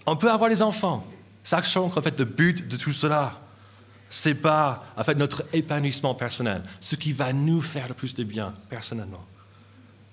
On 0.05 0.15
peut 0.15 0.31
avoir 0.31 0.49
des 0.49 0.61
enfants. 0.61 1.05
Sachant 1.43 1.89
qu'en 1.89 2.01
fait, 2.01 2.17
le 2.19 2.25
but 2.25 2.67
de 2.67 2.77
tout 2.77 2.91
cela, 2.91 3.39
c'est 4.09 4.35
pas 4.35 4.85
en 4.97 5.03
fait 5.03 5.15
notre 5.15 5.45
épanouissement 5.53 6.15
personnel, 6.15 6.63
ce 6.79 6.95
qui 6.95 7.13
va 7.13 7.31
nous 7.31 7.61
faire 7.61 7.87
le 7.87 7.93
plus 7.93 8.13
de 8.15 8.23
bien 8.23 8.53
personnellement. 8.69 9.23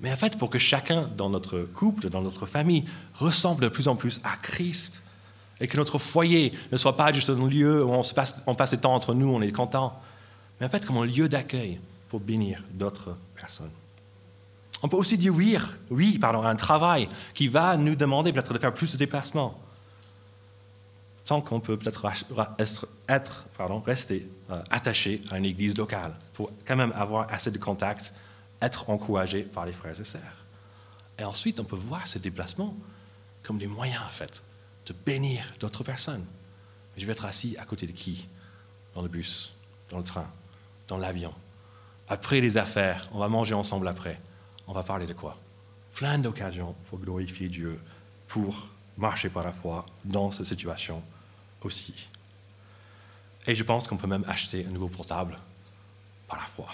Mais 0.00 0.12
en 0.12 0.16
fait, 0.16 0.36
pour 0.36 0.50
que 0.50 0.58
chacun 0.58 1.06
dans 1.16 1.30
notre 1.30 1.60
couple, 1.60 2.10
dans 2.10 2.20
notre 2.20 2.44
famille, 2.44 2.84
ressemble 3.14 3.62
de 3.62 3.68
plus 3.68 3.88
en 3.88 3.96
plus 3.96 4.20
à 4.24 4.36
Christ, 4.36 5.02
et 5.60 5.66
que 5.66 5.76
notre 5.78 5.98
foyer 5.98 6.52
ne 6.70 6.76
soit 6.76 6.96
pas 6.96 7.12
juste 7.12 7.30
un 7.30 7.48
lieu 7.48 7.82
où 7.82 7.90
on, 7.90 8.02
se 8.02 8.12
passe, 8.12 8.34
on 8.46 8.54
passe 8.54 8.72
le 8.72 8.78
temps 8.78 8.94
entre 8.94 9.14
nous, 9.14 9.28
on 9.28 9.40
est 9.40 9.52
content, 9.52 9.98
mais 10.60 10.66
en 10.66 10.68
fait 10.68 10.84
comme 10.84 10.98
un 10.98 11.06
lieu 11.06 11.28
d'accueil 11.28 11.80
pour 12.10 12.20
bénir 12.20 12.62
d'autres 12.74 13.16
personnes. 13.34 13.70
On 14.82 14.88
peut 14.88 14.96
aussi 14.96 15.16
dire 15.16 15.34
oui, 15.34 15.56
oui 15.90 16.18
pardon, 16.18 16.42
à 16.42 16.48
un 16.48 16.56
travail 16.56 17.06
qui 17.34 17.48
va 17.48 17.76
nous 17.76 17.94
demander 17.94 18.32
peut-être 18.32 18.52
de 18.52 18.58
faire 18.58 18.74
plus 18.74 18.92
de 18.92 18.96
déplacements. 18.96 19.60
Tant 21.24 21.40
qu'on 21.40 21.60
peut 21.60 21.76
peut-être 21.76 22.06
être, 23.08 23.46
pardon, 23.56 23.80
rester 23.80 24.28
euh, 24.50 24.62
attaché 24.70 25.20
à 25.30 25.38
une 25.38 25.44
église 25.44 25.76
locale 25.76 26.14
pour 26.34 26.50
quand 26.64 26.76
même 26.76 26.92
avoir 26.94 27.32
assez 27.32 27.50
de 27.50 27.58
contacts, 27.58 28.12
être 28.62 28.90
encouragé 28.90 29.42
par 29.42 29.66
les 29.66 29.72
frères 29.72 29.98
et 30.00 30.04
sœurs. 30.04 30.44
Et 31.18 31.24
ensuite, 31.24 31.58
on 31.58 31.64
peut 31.64 31.76
voir 31.76 32.06
ces 32.06 32.20
déplacements 32.20 32.76
comme 33.42 33.58
des 33.58 33.66
moyens, 33.66 34.02
en 34.06 34.10
fait, 34.10 34.42
de 34.86 34.94
bénir 35.04 35.44
d'autres 35.58 35.82
personnes. 35.82 36.24
Je 36.96 37.06
vais 37.06 37.12
être 37.12 37.24
assis 37.24 37.56
à 37.58 37.64
côté 37.64 37.86
de 37.86 37.92
qui? 37.92 38.28
Dans 38.94 39.02
le 39.02 39.08
bus, 39.08 39.52
dans 39.90 39.98
le 39.98 40.04
train, 40.04 40.26
dans 40.88 40.96
l'avion. 40.96 41.32
Après 42.08 42.40
les 42.40 42.56
affaires, 42.56 43.08
on 43.12 43.18
va 43.18 43.28
manger 43.28 43.54
ensemble 43.54 43.88
après. 43.88 44.20
On 44.66 44.72
va 44.72 44.82
parler 44.82 45.06
de 45.06 45.12
quoi? 45.12 45.36
Plein 45.94 46.18
d'occasions 46.18 46.74
pour 46.90 46.98
glorifier 46.98 47.48
Dieu, 47.48 47.78
pour 48.28 48.66
marcher 48.98 49.28
par 49.28 49.44
la 49.44 49.52
foi 49.52 49.84
dans 50.04 50.30
cette 50.30 50.46
situation 50.46 51.02
aussi. 51.62 51.94
Et 53.46 53.54
je 53.54 53.62
pense 53.62 53.86
qu'on 53.86 53.96
peut 53.96 54.06
même 54.06 54.24
acheter 54.26 54.66
un 54.66 54.70
nouveau 54.70 54.88
portable 54.88 55.38
par 56.26 56.38
la 56.38 56.44
foi. 56.44 56.68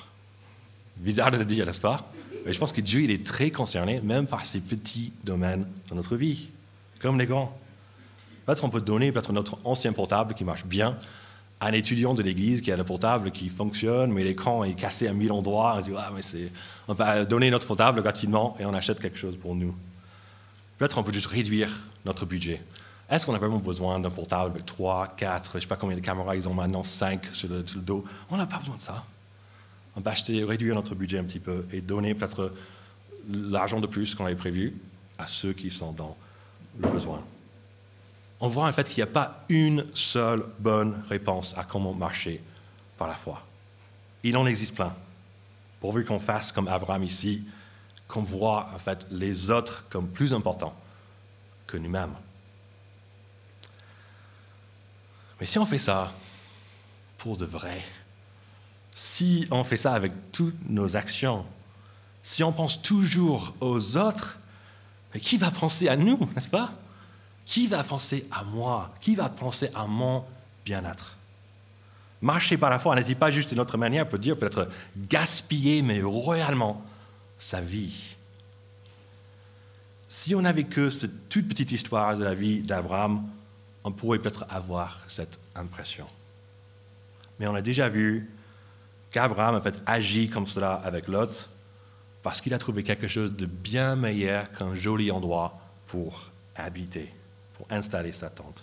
Bizarre 0.97 1.31
de 1.31 1.37
le 1.37 1.45
dire, 1.45 1.67
n'est-ce 1.67 1.81
pas? 1.81 2.11
Mais 2.45 2.53
je 2.53 2.59
pense 2.59 2.73
que 2.73 2.81
Dieu 2.81 3.03
il 3.03 3.11
est 3.11 3.25
très 3.25 3.51
concerné 3.51 4.01
même 4.01 4.27
par 4.27 4.45
ces 4.45 4.61
petits 4.61 5.13
domaines 5.25 5.67
dans 5.89 5.95
notre 5.95 6.17
vie, 6.17 6.49
comme 7.01 7.19
les 7.19 7.27
grands. 7.27 7.57
Peut-être 8.47 8.65
on 8.65 8.71
peut 8.71 8.81
donner 8.81 9.13
peut-être 9.13 9.33
notre 9.33 9.59
ancien 9.65 9.93
portable 9.93 10.35
qui 10.35 10.45
marche 10.45 10.65
bien 10.65 10.97
un 11.63 11.73
étudiant 11.73 12.13
de 12.13 12.23
l'église 12.23 12.61
qui 12.61 12.73
a 12.73 12.77
le 12.77 12.85
portable 12.85 13.31
qui 13.31 13.49
fonctionne, 13.49 14.13
mais 14.13 14.25
l'écran 14.25 14.65
est 14.65 14.75
cassé 14.75 15.07
à 15.07 15.13
mille 15.13 15.31
endroits. 15.31 15.75
On 15.77 15.81
dit, 15.81 15.93
ah, 15.97 16.11
mais 16.15 16.23
c'est... 16.23 16.51
on 16.89 16.95
va 16.95 17.25
donner 17.25 17.51
notre 17.51 17.67
portable 17.67 18.03
gratuitement 18.03 18.57
et 18.59 18.67
on 18.67 18.75
achète 18.75 19.01
quelque 19.01 19.19
chose 19.19 19.37
pour 19.37 19.55
nous. 19.55 19.75
Peut-être 20.79 20.99
on 20.99 21.05
peut 21.05 21.13
juste 21.13 21.27
réduire 21.27 21.71
notre 22.05 22.27
budget. 22.27 22.61
Est-ce 23.09 23.27
qu'on 23.27 23.35
a 23.35 23.39
vraiment 23.39 23.59
besoin 23.59 24.01
d'un 24.01 24.11
portable 24.11 24.53
avec 24.53 24.67
3, 24.67 25.15
4, 25.17 25.51
je 25.53 25.57
ne 25.57 25.61
sais 25.61 25.67
pas 25.69 25.77
combien 25.77 25.97
de 25.97 26.01
caméras 26.01 26.35
ils 26.35 26.49
ont 26.49 26.55
maintenant, 26.55 26.83
5 26.83 27.27
sur 27.33 27.49
le, 27.49 27.65
sur 27.65 27.77
le 27.77 27.85
dos? 27.85 28.05
On 28.31 28.37
n'a 28.37 28.47
pas 28.47 28.59
besoin 28.59 28.77
de 28.77 28.81
ça. 28.81 29.05
On 29.95 30.01
peut 30.01 30.11
acheter, 30.11 30.43
réduire 30.43 30.75
notre 30.75 30.95
budget 30.97 31.19
un 31.19 31.25
petit 31.25 31.39
peu 31.39 31.65
et 31.73 31.81
donner 31.81 32.15
peut-être 32.15 32.53
l'argent 33.31 33.81
de 33.81 33.87
plus 33.87 34.15
qu'on 34.15 34.25
avait 34.25 34.35
prévu 34.35 34.75
à 35.19 35.29
ceux 35.29 35.53
qui 35.53 35.71
sont 35.71 35.93
dans 35.93 36.17
le 36.81 36.89
besoin 36.89 37.23
on 38.43 38.49
voit 38.49 38.67
en 38.67 38.73
fait 38.73 38.89
qu'il 38.89 38.97
n'y 38.97 39.09
a 39.09 39.13
pas 39.13 39.45
une 39.49 39.87
seule 39.95 40.45
bonne 40.59 41.01
réponse 41.09 41.55
à 41.57 41.63
comment 41.63 41.95
marcher 41.95 42.43
par 42.99 43.07
la 43.07 43.15
foi. 43.15 43.41
Il 44.25 44.37
en 44.37 44.47
existe 44.47 44.75
plein. 44.75 44.93
Pourvu 45.81 46.05
qu'on 46.05 46.19
fasse 46.19 46.51
comme 46.51 46.67
Abraham 46.67 47.05
ici, 47.05 47.45
qu'on 48.09 48.23
voit 48.23 48.69
en 48.75 48.81
fait 48.81 49.07
les 49.13 49.51
autres 49.51 49.85
comme 49.89 50.09
plus 50.09 50.35
importants 50.35 50.75
que 51.69 51.77
nous-mêmes. 51.77 52.15
Mais 55.39 55.47
si 55.47 55.61
on 55.61 55.65
fait 55.65 55.79
ça 55.79 56.13
pour 57.19 57.37
de 57.37 57.45
vrai, 57.45 57.81
si 58.93 59.47
on 59.53 59.63
fait 59.63 59.77
ça 59.77 59.95
avec 59.95 60.13
toutes 60.33 60.69
nos 60.69 60.97
actions, 60.97 61.47
si 62.25 62.43
on 62.43 62.51
pense 62.53 62.83
toujours 62.83 63.55
aux 63.61 63.97
autres, 63.97 64.37
mais 65.15 65.21
qui 65.21 65.39
va 65.39 65.53
penser 65.53 65.87
à 65.87 65.97
nous, 65.97 66.19
n'est-ce 66.35 66.49
pas? 66.49 66.73
Qui 67.45 67.67
va 67.67 67.83
penser 67.83 68.27
à 68.31 68.45
moi? 68.45 68.95
Qui 69.01 69.15
va 69.15 69.29
penser 69.29 69.71
à 69.75 69.87
mon 69.87 70.25
bien-être? 70.65 71.17
Marcher 72.21 72.57
par 72.57 72.71
la 72.71 72.79
foi 72.79 72.95
n'est 72.95 73.15
pas 73.15 73.31
juste 73.31 73.53
une 73.53 73.61
autre 73.61 73.77
manière, 73.77 74.09
peut 74.09 74.19
dire 74.19 74.37
peut-être 74.37 74.69
gaspiller, 74.97 75.83
mais 75.83 76.01
royalement, 76.03 76.85
sa 77.37 77.61
vie? 77.61 78.15
Si 80.07 80.35
on 80.35 80.43
n'avait 80.43 80.65
que 80.65 80.89
cette 80.89 81.29
toute 81.29 81.49
petite 81.49 81.73
histoire 81.73 82.17
de 82.17 82.23
la 82.23 82.35
vie 82.35 82.63
d'Abraham, 82.63 83.27
on 83.83 83.91
pourrait 83.91 84.19
peut-être 84.19 84.47
avoir 84.49 85.01
cette 85.09 85.41
impression. 85.57 86.07
Mais 87.41 87.49
on 87.49 87.55
a 87.55 87.63
déjà 87.63 87.89
vu 87.89 88.31
qu'Abraham 89.11 89.57
a 89.57 89.61
fait 89.61 89.83
agit 89.85 90.29
comme 90.29 90.47
cela 90.47 90.75
avec 90.75 91.09
Lot 91.09 91.49
parce 92.23 92.41
qu'il 92.41 92.55
a 92.55 92.59
trouvé 92.59 92.85
quelque 92.85 93.09
chose 93.09 93.35
de 93.35 93.47
bien 93.47 93.97
meilleur 93.97 94.53
qu'un 94.53 94.75
joli 94.75 95.11
endroit 95.11 95.59
pour 95.89 96.31
habiter 96.55 97.13
installer 97.71 98.13
sa 98.13 98.31
tente. 98.31 98.63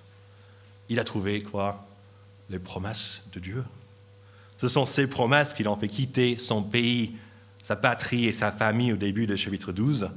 Il 0.90 1.00
a 1.00 1.04
trouvé 1.04 1.42
quoi 1.42 1.86
Les 2.50 2.60
promesses 2.60 3.24
de 3.32 3.40
Dieu. 3.40 3.64
Ce 4.58 4.68
sont 4.68 4.86
ces 4.86 5.08
promesses 5.08 5.54
qui 5.54 5.64
l'ont 5.64 5.76
fait 5.76 5.88
quitter 5.88 6.38
son 6.38 6.64
pays, 6.64 7.16
sa 7.64 7.76
patrie 7.76 8.26
et 8.26 8.32
sa 8.32 8.52
famille 8.52 8.92
au 8.92 8.98
début 8.98 9.28
du 9.28 9.38
chapitre 9.38 9.72
12. 9.72 10.10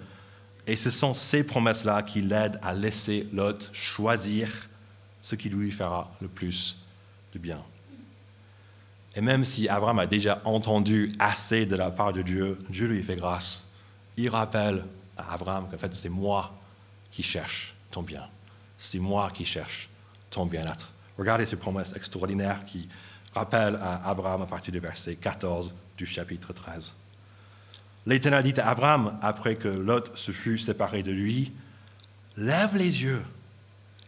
Et 0.67 0.77
ce 0.77 0.91
sont 0.91 1.15
ces 1.15 1.45
promesses-là 1.45 2.03
qui 2.03 2.23
l'aident 2.23 2.59
à 2.63 2.73
laisser 2.73 3.27
Lot 3.33 3.71
choisir 3.73 4.49
ce 5.21 5.37
qui 5.37 5.49
lui 5.49 5.71
fera 5.71 6.11
le 6.21 6.29
plus 6.29 6.77
de 7.35 7.39
bien. 7.39 7.63
Et 9.15 9.21
même 9.21 9.45
si 9.45 9.69
Abraham 9.69 9.99
a 9.99 10.07
déjà 10.07 10.41
entendu 10.45 11.11
assez 11.19 11.67
de 11.67 11.77
la 11.77 11.91
part 11.91 12.13
de 12.13 12.23
Dieu, 12.23 12.59
Dieu 12.71 12.87
lui 12.87 13.03
fait 13.03 13.17
grâce. 13.17 13.69
Il 14.17 14.31
rappelle 14.31 14.85
à 15.17 15.35
Abraham 15.35 15.69
qu'en 15.71 15.79
fait, 15.79 15.93
c'est 15.93 16.09
moi 16.09 16.53
qui 17.11 17.23
cherche 17.23 17.75
ton 17.91 18.03
bien 18.03 18.27
c'est 18.83 18.99
moi 18.99 19.31
qui 19.31 19.45
cherche 19.45 19.89
ton 20.31 20.47
bien-être. 20.47 20.93
Regardez 21.19 21.47
ces 21.47 21.57
promesses 21.57 21.95
extraordinaires 21.95 22.65
qui 22.65 22.89
rappellent 23.35 23.79
à 23.83 24.09
Abraham 24.09 24.43
à 24.43 24.47
partir 24.47 24.73
du 24.73 24.81
verset 24.81 25.17
14 25.17 25.73
du 25.97 26.07
chapitre 26.07 26.53
13. 26.53 26.93
L'Éternel 28.07 28.43
dit 28.43 28.59
à 28.61 28.69
Abraham, 28.69 29.19
après 29.23 29.55
que 29.55 29.69
Lot 29.69 30.17
se 30.17 30.33
fut 30.33 30.59
séparé 30.59 31.03
de 31.03 31.13
lui, 31.13 31.53
Lève 32.37 32.77
les 32.77 33.03
yeux 33.03 33.23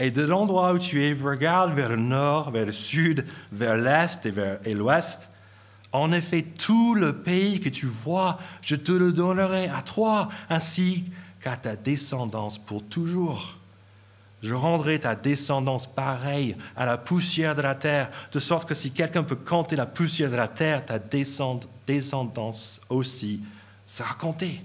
et 0.00 0.10
de 0.10 0.22
l'endroit 0.22 0.72
où 0.72 0.78
tu 0.78 1.04
es, 1.04 1.12
regarde 1.12 1.74
vers 1.74 1.90
le 1.90 1.96
nord, 1.96 2.50
vers 2.50 2.66
le 2.66 2.72
sud, 2.72 3.24
vers 3.52 3.76
l'est 3.76 4.24
et 4.26 4.30
vers 4.30 4.58
l'ouest. 4.66 5.28
En 5.92 6.10
effet, 6.10 6.42
tout 6.42 6.94
le 6.94 7.12
pays 7.12 7.60
que 7.60 7.68
tu 7.68 7.86
vois, 7.86 8.38
je 8.62 8.76
te 8.76 8.92
le 8.92 9.12
donnerai 9.12 9.68
à 9.68 9.82
toi, 9.82 10.28
ainsi 10.48 11.04
qu'à 11.40 11.56
ta 11.56 11.76
descendance 11.76 12.58
pour 12.58 12.82
toujours. 12.82 13.58
Je 14.44 14.52
rendrai 14.52 15.00
ta 15.00 15.14
descendance 15.14 15.86
pareille 15.86 16.54
à 16.76 16.84
la 16.84 16.98
poussière 16.98 17.54
de 17.54 17.62
la 17.62 17.74
terre, 17.74 18.10
de 18.30 18.38
sorte 18.38 18.68
que 18.68 18.74
si 18.74 18.90
quelqu'un 18.90 19.22
peut 19.22 19.36
compter 19.36 19.74
la 19.74 19.86
poussière 19.86 20.30
de 20.30 20.36
la 20.36 20.48
terre, 20.48 20.84
ta 20.84 20.98
descendance 20.98 22.78
aussi 22.90 23.40
sera 23.86 24.14
comptée. 24.16 24.62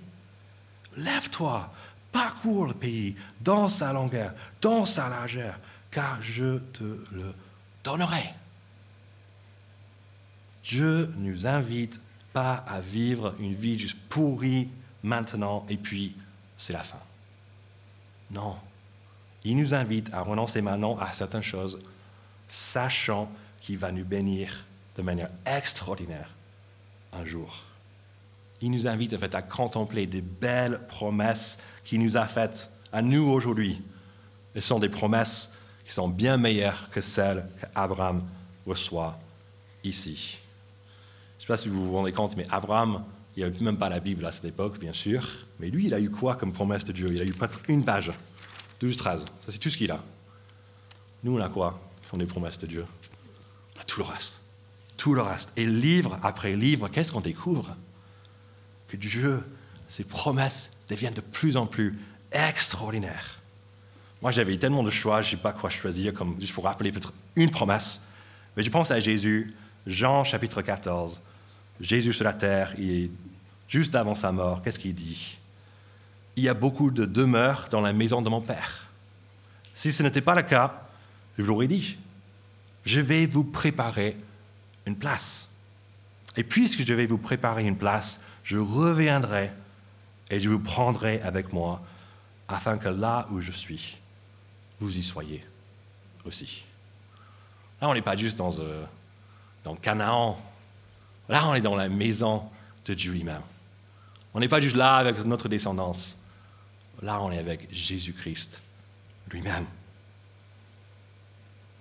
Lève-toi, 0.97 1.71
parcours 2.11 2.65
le 2.65 2.73
pays 2.73 3.15
dans 3.39 3.69
sa 3.69 3.93
longueur, 3.93 4.33
dans 4.59 4.85
sa 4.85 5.07
largeur, 5.07 5.57
car 5.91 6.21
je 6.21 6.57
te 6.57 6.83
le 7.13 7.33
donnerai. 7.81 8.33
Dieu 10.61 11.09
ne 11.15 11.29
nous 11.29 11.47
invite 11.47 12.01
pas 12.33 12.65
à 12.67 12.81
vivre 12.81 13.33
une 13.39 13.53
vie 13.53 13.79
juste 13.79 13.97
pourrie 14.09 14.67
maintenant 15.03 15.65
et 15.69 15.77
puis 15.77 16.17
c'est 16.57 16.73
la 16.73 16.83
fin. 16.83 16.99
Non. 18.29 18.57
Il 19.43 19.57
nous 19.57 19.73
invite 19.73 20.13
à 20.13 20.21
renoncer 20.21 20.61
maintenant 20.61 20.97
à 20.97 21.13
certaines 21.13 21.43
choses, 21.43 21.79
sachant 22.47 23.31
qu'il 23.61 23.77
va 23.77 23.91
nous 23.91 24.05
bénir 24.05 24.65
de 24.97 25.01
manière 25.01 25.29
extraordinaire 25.45 26.29
un 27.13 27.23
jour. 27.23 27.63
Il 28.61 28.71
nous 28.71 28.87
invite 28.87 29.13
en 29.13 29.17
fait 29.17 29.35
à 29.35 29.41
contempler 29.41 30.05
des 30.07 30.21
belles 30.21 30.81
promesses 30.87 31.57
qu'il 31.83 32.01
nous 32.01 32.17
a 32.17 32.25
faites 32.25 32.69
à 32.91 33.01
nous 33.01 33.29
aujourd'hui. 33.29 33.81
Ce 34.55 34.61
sont 34.61 34.79
des 34.79 34.89
promesses 34.89 35.53
qui 35.85 35.93
sont 35.93 36.09
bien 36.09 36.37
meilleures 36.37 36.89
que 36.89 37.01
celles 37.01 37.47
qu'Abraham 37.61 38.23
reçoit 38.67 39.17
ici. 39.83 40.37
Je 41.37 41.37
ne 41.37 41.41
sais 41.41 41.47
pas 41.47 41.57
si 41.57 41.69
vous 41.69 41.85
vous 41.85 41.95
rendez 41.95 42.11
compte, 42.11 42.35
mais 42.35 42.45
Abraham, 42.49 43.03
il 43.35 43.39
n'y 43.39 43.49
avait 43.49 43.63
même 43.63 43.77
pas 43.77 43.89
la 43.89 44.01
Bible 44.01 44.25
à 44.25 44.31
cette 44.31 44.45
époque, 44.45 44.77
bien 44.79 44.91
sûr, 44.91 45.25
mais 45.59 45.69
lui, 45.69 45.85
il 45.85 45.93
a 45.93 45.99
eu 45.99 46.09
quoi 46.09 46.35
comme 46.35 46.51
promesse 46.51 46.83
de 46.83 46.91
Dieu? 46.91 47.07
Il 47.11 47.21
a 47.21 47.25
eu 47.25 47.33
peut-être 47.33 47.61
une 47.69 47.85
page. 47.85 48.11
12, 48.79 48.97
13. 48.97 49.21
Ça, 49.21 49.51
c'est 49.51 49.57
tout 49.57 49.69
ce 49.69 49.77
qu'il 49.77 49.91
a. 49.91 50.01
Nous, 51.23 51.37
on 51.37 51.41
a 51.41 51.49
quoi? 51.49 51.79
On 52.13 52.19
est 52.19 52.25
promesses 52.25 52.57
de 52.57 52.67
Dieu. 52.67 52.85
On 53.75 53.81
a 53.81 53.83
tout 53.83 53.99
le 53.99 54.05
reste. 54.05 54.41
Tout 54.97 55.13
le 55.13 55.21
reste. 55.21 55.51
Et 55.57 55.65
livre 55.65 56.19
après 56.23 56.55
livre, 56.55 56.87
qu'est-ce 56.89 57.11
qu'on 57.11 57.21
découvre? 57.21 57.75
Que 58.87 58.97
Dieu, 58.97 59.43
ses 59.87 60.03
promesses 60.03 60.71
deviennent 60.87 61.13
de 61.13 61.21
plus 61.21 61.57
en 61.57 61.65
plus 61.65 61.97
extraordinaires. 62.31 63.39
Moi, 64.21 64.31
j'avais 64.31 64.57
tellement 64.57 64.83
de 64.83 64.89
choix, 64.89 65.21
je 65.21 65.27
ne 65.27 65.31
sais 65.31 65.41
pas 65.41 65.53
quoi 65.53 65.69
choisir, 65.69 66.13
comme 66.13 66.35
juste 66.39 66.53
pour 66.53 66.65
rappeler 66.65 66.91
peut-être 66.91 67.13
une 67.35 67.51
promesse. 67.51 68.01
Mais 68.57 68.63
je 68.63 68.69
pense 68.69 68.91
à 68.91 68.99
Jésus, 68.99 69.53
Jean 69.87 70.23
chapitre 70.23 70.61
14. 70.61 71.21
Jésus 71.79 72.11
sur 72.11 72.25
la 72.25 72.33
terre, 72.33 72.73
il 72.77 72.89
est 72.89 73.09
juste 73.67 73.95
avant 73.95 74.15
sa 74.15 74.31
mort. 74.31 74.61
Qu'est-ce 74.61 74.79
qu'il 74.79 74.93
dit? 74.93 75.38
Il 76.39 76.43
y 76.43 76.47
a 76.47 76.53
beaucoup 76.53 76.89
de 76.89 77.03
demeures 77.03 77.67
dans 77.69 77.81
la 77.81 77.91
maison 77.91 78.21
de 78.21 78.29
mon 78.29 78.39
Père. 78.39 78.87
Si 79.75 79.91
ce 79.91 80.03
n'était 80.03 80.21
pas 80.21 80.35
le 80.35 80.43
cas, 80.43 80.83
je 81.37 81.43
vous 81.43 81.49
l'aurais 81.49 81.67
dit. 81.67 81.97
Je 82.85 83.01
vais 83.01 83.25
vous 83.25 83.43
préparer 83.43 84.15
une 84.85 84.95
place. 84.95 85.49
Et 86.37 86.45
puisque 86.45 86.85
je 86.85 86.93
vais 86.93 87.07
vous 87.07 87.17
préparer 87.17 87.65
une 87.65 87.75
place, 87.75 88.21
je 88.45 88.55
reviendrai 88.55 89.51
et 90.29 90.39
je 90.39 90.47
vous 90.47 90.59
prendrai 90.59 91.19
avec 91.23 91.51
moi, 91.51 91.81
afin 92.47 92.77
que 92.77 92.87
là 92.87 93.27
où 93.31 93.41
je 93.41 93.51
suis, 93.51 93.97
vous 94.79 94.97
y 94.97 95.03
soyez 95.03 95.45
aussi. 96.23 96.63
Là, 97.81 97.89
on 97.89 97.93
n'est 97.93 98.01
pas 98.01 98.15
juste 98.15 98.37
dans, 98.37 98.61
euh, 98.61 98.85
dans 99.65 99.75
Canaan. 99.75 100.39
Là, 101.27 101.49
on 101.49 101.53
est 101.53 101.59
dans 101.59 101.75
la 101.75 101.89
maison 101.89 102.43
de 102.87 102.93
Dieu 102.93 103.11
lui-même. 103.11 103.41
On 104.33 104.39
n'est 104.39 104.47
pas 104.47 104.61
juste 104.61 104.77
là 104.77 104.95
avec 104.95 105.25
notre 105.25 105.49
descendance. 105.49 106.18
Là, 107.01 107.21
on 107.21 107.31
est 107.31 107.37
avec 107.37 107.67
Jésus-Christ 107.71 108.61
lui-même. 109.31 109.65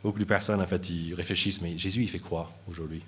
Beaucoup 0.03 0.19
de 0.19 0.25
personnes, 0.25 0.61
en 0.61 0.67
fait, 0.67 0.91
ils 0.91 1.15
réfléchissent, 1.15 1.61
mais 1.61 1.77
Jésus, 1.77 2.03
il 2.03 2.09
fait 2.09 2.21
quoi 2.21 2.53
aujourd'hui? 2.69 3.03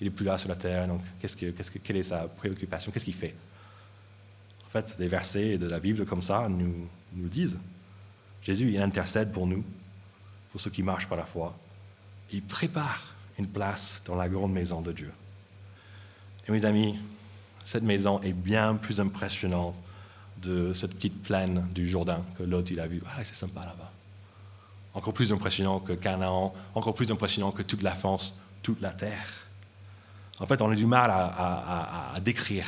Il 0.00 0.04
n'est 0.04 0.10
plus 0.10 0.24
là 0.24 0.38
sur 0.38 0.48
la 0.48 0.54
terre, 0.54 0.86
donc 0.86 1.02
qu'est-ce 1.18 1.36
que, 1.36 1.50
que, 1.50 1.78
quelle 1.78 1.96
est 1.96 2.04
sa 2.04 2.28
préoccupation? 2.28 2.92
Qu'est-ce 2.92 3.04
qu'il 3.04 3.14
fait? 3.14 3.34
En 4.66 4.70
fait, 4.70 4.96
des 4.98 5.08
versets 5.08 5.58
de 5.58 5.66
la 5.66 5.80
Bible 5.80 6.04
comme 6.04 6.22
ça 6.22 6.48
nous, 6.48 6.88
nous 7.14 7.28
disent. 7.28 7.58
Jésus, 8.42 8.70
il 8.72 8.80
intercède 8.80 9.32
pour 9.32 9.46
nous, 9.46 9.64
pour 10.52 10.60
ceux 10.60 10.70
qui 10.70 10.82
marchent 10.82 11.08
par 11.08 11.18
la 11.18 11.24
foi. 11.24 11.58
Il 12.32 12.42
prépare 12.42 13.14
une 13.38 13.48
place 13.48 14.02
dans 14.06 14.14
la 14.14 14.28
grande 14.28 14.52
maison 14.52 14.80
de 14.80 14.92
Dieu. 14.92 15.10
Et 16.46 16.52
mes 16.52 16.64
amis, 16.64 16.98
cette 17.64 17.82
maison 17.82 18.20
est 18.20 18.32
bien 18.32 18.76
plus 18.76 19.00
impressionnante 19.00 19.74
de 20.42 20.72
cette 20.72 20.94
petite 20.94 21.22
plaine 21.22 21.66
du 21.74 21.86
Jourdain 21.86 22.22
que 22.38 22.42
l'autre 22.42 22.72
il 22.72 22.80
a 22.80 22.86
vu. 22.86 23.02
Ah, 23.06 23.22
c'est 23.24 23.34
sympa 23.34 23.60
là-bas. 23.60 23.92
Encore 24.94 25.12
plus 25.12 25.32
impressionnant 25.32 25.78
que 25.78 25.92
Canaan, 25.92 26.52
encore 26.74 26.94
plus 26.94 27.10
impressionnant 27.10 27.52
que 27.52 27.62
toute 27.62 27.82
la 27.82 27.94
France, 27.94 28.34
toute 28.62 28.80
la 28.80 28.90
terre. 28.90 29.46
En 30.40 30.46
fait, 30.46 30.62
on 30.62 30.70
a 30.70 30.74
du 30.74 30.86
mal 30.86 31.10
à, 31.10 32.18
décrire 32.20 32.66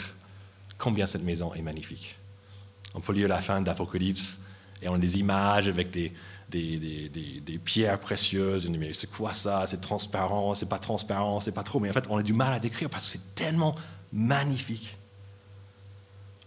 combien 0.78 1.06
cette 1.06 1.22
maison 1.22 1.54
est 1.54 1.62
magnifique. 1.62 2.16
On 2.94 3.00
peut 3.00 3.12
lire 3.12 3.28
la 3.28 3.40
fin 3.40 3.60
d'Apocalypse 3.60 4.40
et 4.82 4.88
on 4.88 4.94
a 4.94 4.98
des 4.98 5.18
images 5.18 5.68
avec 5.68 5.90
des, 5.90 6.12
des, 6.50 7.08
des, 7.40 7.58
pierres 7.58 7.98
précieuses. 7.98 8.66
On 8.68 8.72
dit, 8.72 8.78
mais 8.78 8.92
c'est 8.92 9.10
quoi 9.10 9.32
ça? 9.32 9.64
C'est 9.66 9.80
transparent, 9.80 10.54
c'est 10.54 10.68
pas 10.68 10.78
transparent, 10.78 11.40
c'est 11.40 11.52
pas 11.52 11.62
trop. 11.62 11.80
Mais 11.80 11.88
en 11.88 11.92
fait, 11.94 12.06
on 12.10 12.18
a 12.18 12.22
du 12.22 12.34
mal 12.34 12.52
à 12.52 12.60
décrire 12.60 12.90
parce 12.90 13.04
que 13.04 13.18
c'est 13.18 13.34
tellement 13.34 13.74
magnifique. 14.12 14.96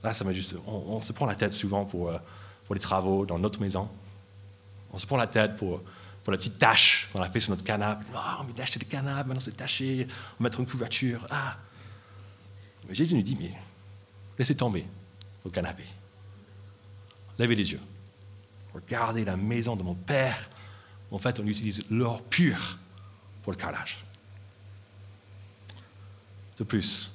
Là, 0.06 0.14
ça 0.14 0.24
m'a 0.24 0.34
juste. 0.34 0.54
On, 0.68 1.02
se 1.02 1.12
prend 1.14 1.26
la 1.26 1.34
tête 1.34 1.52
souvent 1.52 1.84
pour, 1.84 2.10
euh, 2.10 2.18
pour 2.68 2.76
les 2.76 2.82
travaux 2.82 3.26
dans 3.26 3.40
notre 3.40 3.60
maison. 3.60 3.90
On 4.94 5.00
se 5.00 5.08
prend 5.08 5.18
la 5.18 5.26
tête 5.26 5.56
pour, 5.56 5.82
pour 6.24 6.32
la 6.32 6.38
petite 6.38 6.60
tâche 6.60 7.10
qu'on 7.12 7.24
a 7.24 7.28
fait 7.28 7.40
sur 7.40 7.50
notre 7.50 7.64
canapé. 7.64 8.06
Oh, 8.14 8.20
on 8.40 8.44
vient 8.44 8.54
d'acheter 8.54 8.80
le 8.80 8.86
canapé, 8.86 9.28
maintenant 9.28 9.40
c'est 9.44 9.58
taché, 9.58 10.06
on 10.08 10.44
va 10.44 10.44
mettre 10.44 10.60
une 10.60 10.68
couverture. 10.68 11.26
Ah 11.32 11.58
Mais 12.88 12.94
Jésus 12.94 13.16
nous 13.16 13.24
dit, 13.24 13.36
mais 13.42 13.52
laissez 14.38 14.56
tomber 14.56 14.86
au 15.44 15.50
canapé. 15.50 15.86
Levez 17.40 17.56
les 17.56 17.72
yeux. 17.72 17.82
Regardez 18.76 19.26
la 19.26 19.38
maison 19.38 19.76
de 19.76 19.82
mon 19.82 19.96
père. 19.96 20.38
En 21.10 21.18
fait, 21.18 21.40
on 21.40 21.48
utilise 21.48 21.84
l'or 21.90 22.22
pur 22.22 22.78
pour 23.42 23.54
le 23.54 23.58
carrelage. 23.58 24.06
De 26.60 26.64
plus, 26.64 27.12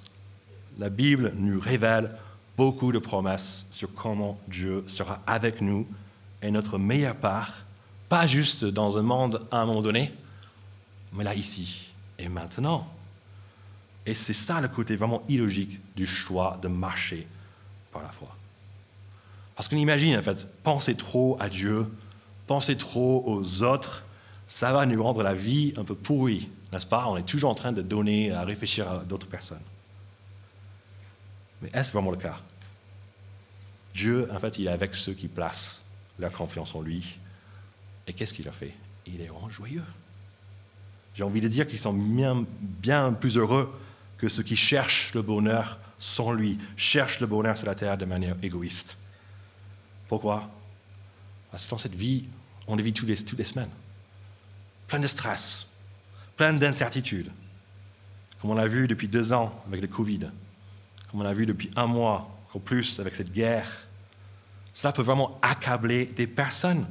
la 0.77 0.89
Bible 0.89 1.33
nous 1.37 1.61
révèle 1.61 2.11
beaucoup 2.57 2.93
de 2.93 2.99
promesses 2.99 3.67
sur 3.71 3.93
comment 3.95 4.39
Dieu 4.49 4.85
sera 4.89 5.21
avec 5.27 5.61
nous 5.61 5.87
et 6.43 6.51
notre 6.51 6.79
meilleure 6.79 7.17
part, 7.17 7.65
pas 8.09 8.27
juste 8.27 8.65
dans 8.65 8.99
un 8.99 9.03
monde 9.03 9.47
à 9.51 9.59
un 9.59 9.67
moment 9.67 9.83
donné, 9.83 10.13
mais 11.13 11.25
là, 11.25 11.35
ici 11.35 11.93
et 12.19 12.29
maintenant. 12.29 12.87
Et 14.07 14.15
c'est 14.15 14.33
ça 14.33 14.61
le 14.61 14.69
côté 14.69 14.97
vraiment 14.97 15.23
illogique 15.29 15.81
du 15.95 16.07
choix 16.07 16.59
de 16.63 16.69
marcher 16.69 17.27
par 17.93 18.03
la 18.03 18.09
foi. 18.09 18.29
Parce 19.55 19.69
qu'on 19.69 19.77
imagine, 19.77 20.17
en 20.17 20.23
fait, 20.23 20.47
penser 20.63 20.95
trop 20.95 21.37
à 21.39 21.49
Dieu, 21.49 21.87
penser 22.47 22.77
trop 22.77 23.23
aux 23.27 23.63
autres, 23.63 24.05
ça 24.49 24.73
va 24.73 24.87
nous 24.87 25.03
rendre 25.03 25.23
la 25.23 25.35
vie 25.35 25.75
un 25.77 25.85
peu 25.85 25.95
pourrie, 25.95 26.49
n'est-ce 26.73 26.87
pas? 26.87 27.07
On 27.09 27.17
est 27.17 27.23
toujours 27.23 27.51
en 27.51 27.55
train 27.55 27.73
de 27.73 27.83
donner, 27.83 28.33
à 28.33 28.43
réfléchir 28.43 28.91
à 28.91 28.99
d'autres 28.99 29.27
personnes. 29.27 29.61
Mais 31.63 31.69
est-ce 31.73 31.93
vraiment 31.93 32.11
le 32.11 32.17
cas? 32.17 32.41
Dieu, 33.95 34.29
en 34.33 34.39
fait, 34.39 34.59
il 34.59 34.67
est 34.67 34.71
avec 34.71 34.95
ceux 34.95 35.13
qui 35.13 35.29
placent 35.29 35.81
leur 36.19 36.33
confiance 36.33 36.75
en 36.75 36.81
lui. 36.81 37.19
Et 38.07 38.13
qu'est-ce 38.13 38.35
qu'il 38.35 38.49
a 38.49 38.53
fait? 38.53 38.75
Il 39.07 39.19
les 39.19 39.29
rend 39.29 39.51
joyeux. 39.51 39.83
J'ai 41.15 41.25
envie 41.25 41.41
de 41.41 41.49
dire 41.49 41.67
qu'ils 41.67 41.79
sont 41.79 41.93
bien, 41.93 43.13
plus 43.13 43.37
heureux 43.37 43.73
que 44.19 44.29
ceux 44.29 44.43
qui 44.43 44.57
cherchent 44.57 45.15
le 45.15 45.23
bonheur 45.23 45.79
sans 45.99 46.33
lui, 46.33 46.59
cherchent 46.77 47.21
le 47.21 47.27
bonheur 47.27 47.59
sur 47.59 47.67
la 47.67 47.75
terre 47.75 47.99
de 47.99 48.05
manière 48.05 48.37
égoïste. 48.43 48.97
Pourquoi? 50.09 50.51
Parce 51.51 51.67
que 51.67 51.71
dans 51.71 51.79
cette 51.79 51.95
vie, 51.95 52.25
on 52.67 52.77
les 52.77 52.83
vit 52.83 52.93
toutes 52.93 53.09
les, 53.09 53.17
toutes 53.17 53.39
les 53.39 53.45
semaines. 53.45 53.71
Plein 54.87 54.99
de 54.99 55.07
stress, 55.07 55.67
plein 56.37 56.53
d'incertitudes. 56.53 57.31
Comme 58.41 58.51
on 58.51 58.57
a 58.57 58.67
vu 58.67 58.89
depuis 58.89 59.09
deux 59.09 59.33
ans 59.33 59.63
avec 59.67 59.83
le 59.83 59.89
Covid, 59.89 60.31
comme 61.11 61.23
on 61.23 61.25
a 61.25 61.33
vu 61.33 61.47
depuis 61.47 61.71
un 61.77 61.87
mois, 61.87 62.29
encore 62.49 62.63
plus 62.63 63.01
avec 63.01 63.17
cette 63.17 63.33
guerre. 63.33 63.69
Cela 64.73 64.93
peut 64.93 65.03
vraiment 65.03 65.39
accabler 65.43 66.07
des 66.07 66.27
personnes. 66.27 66.87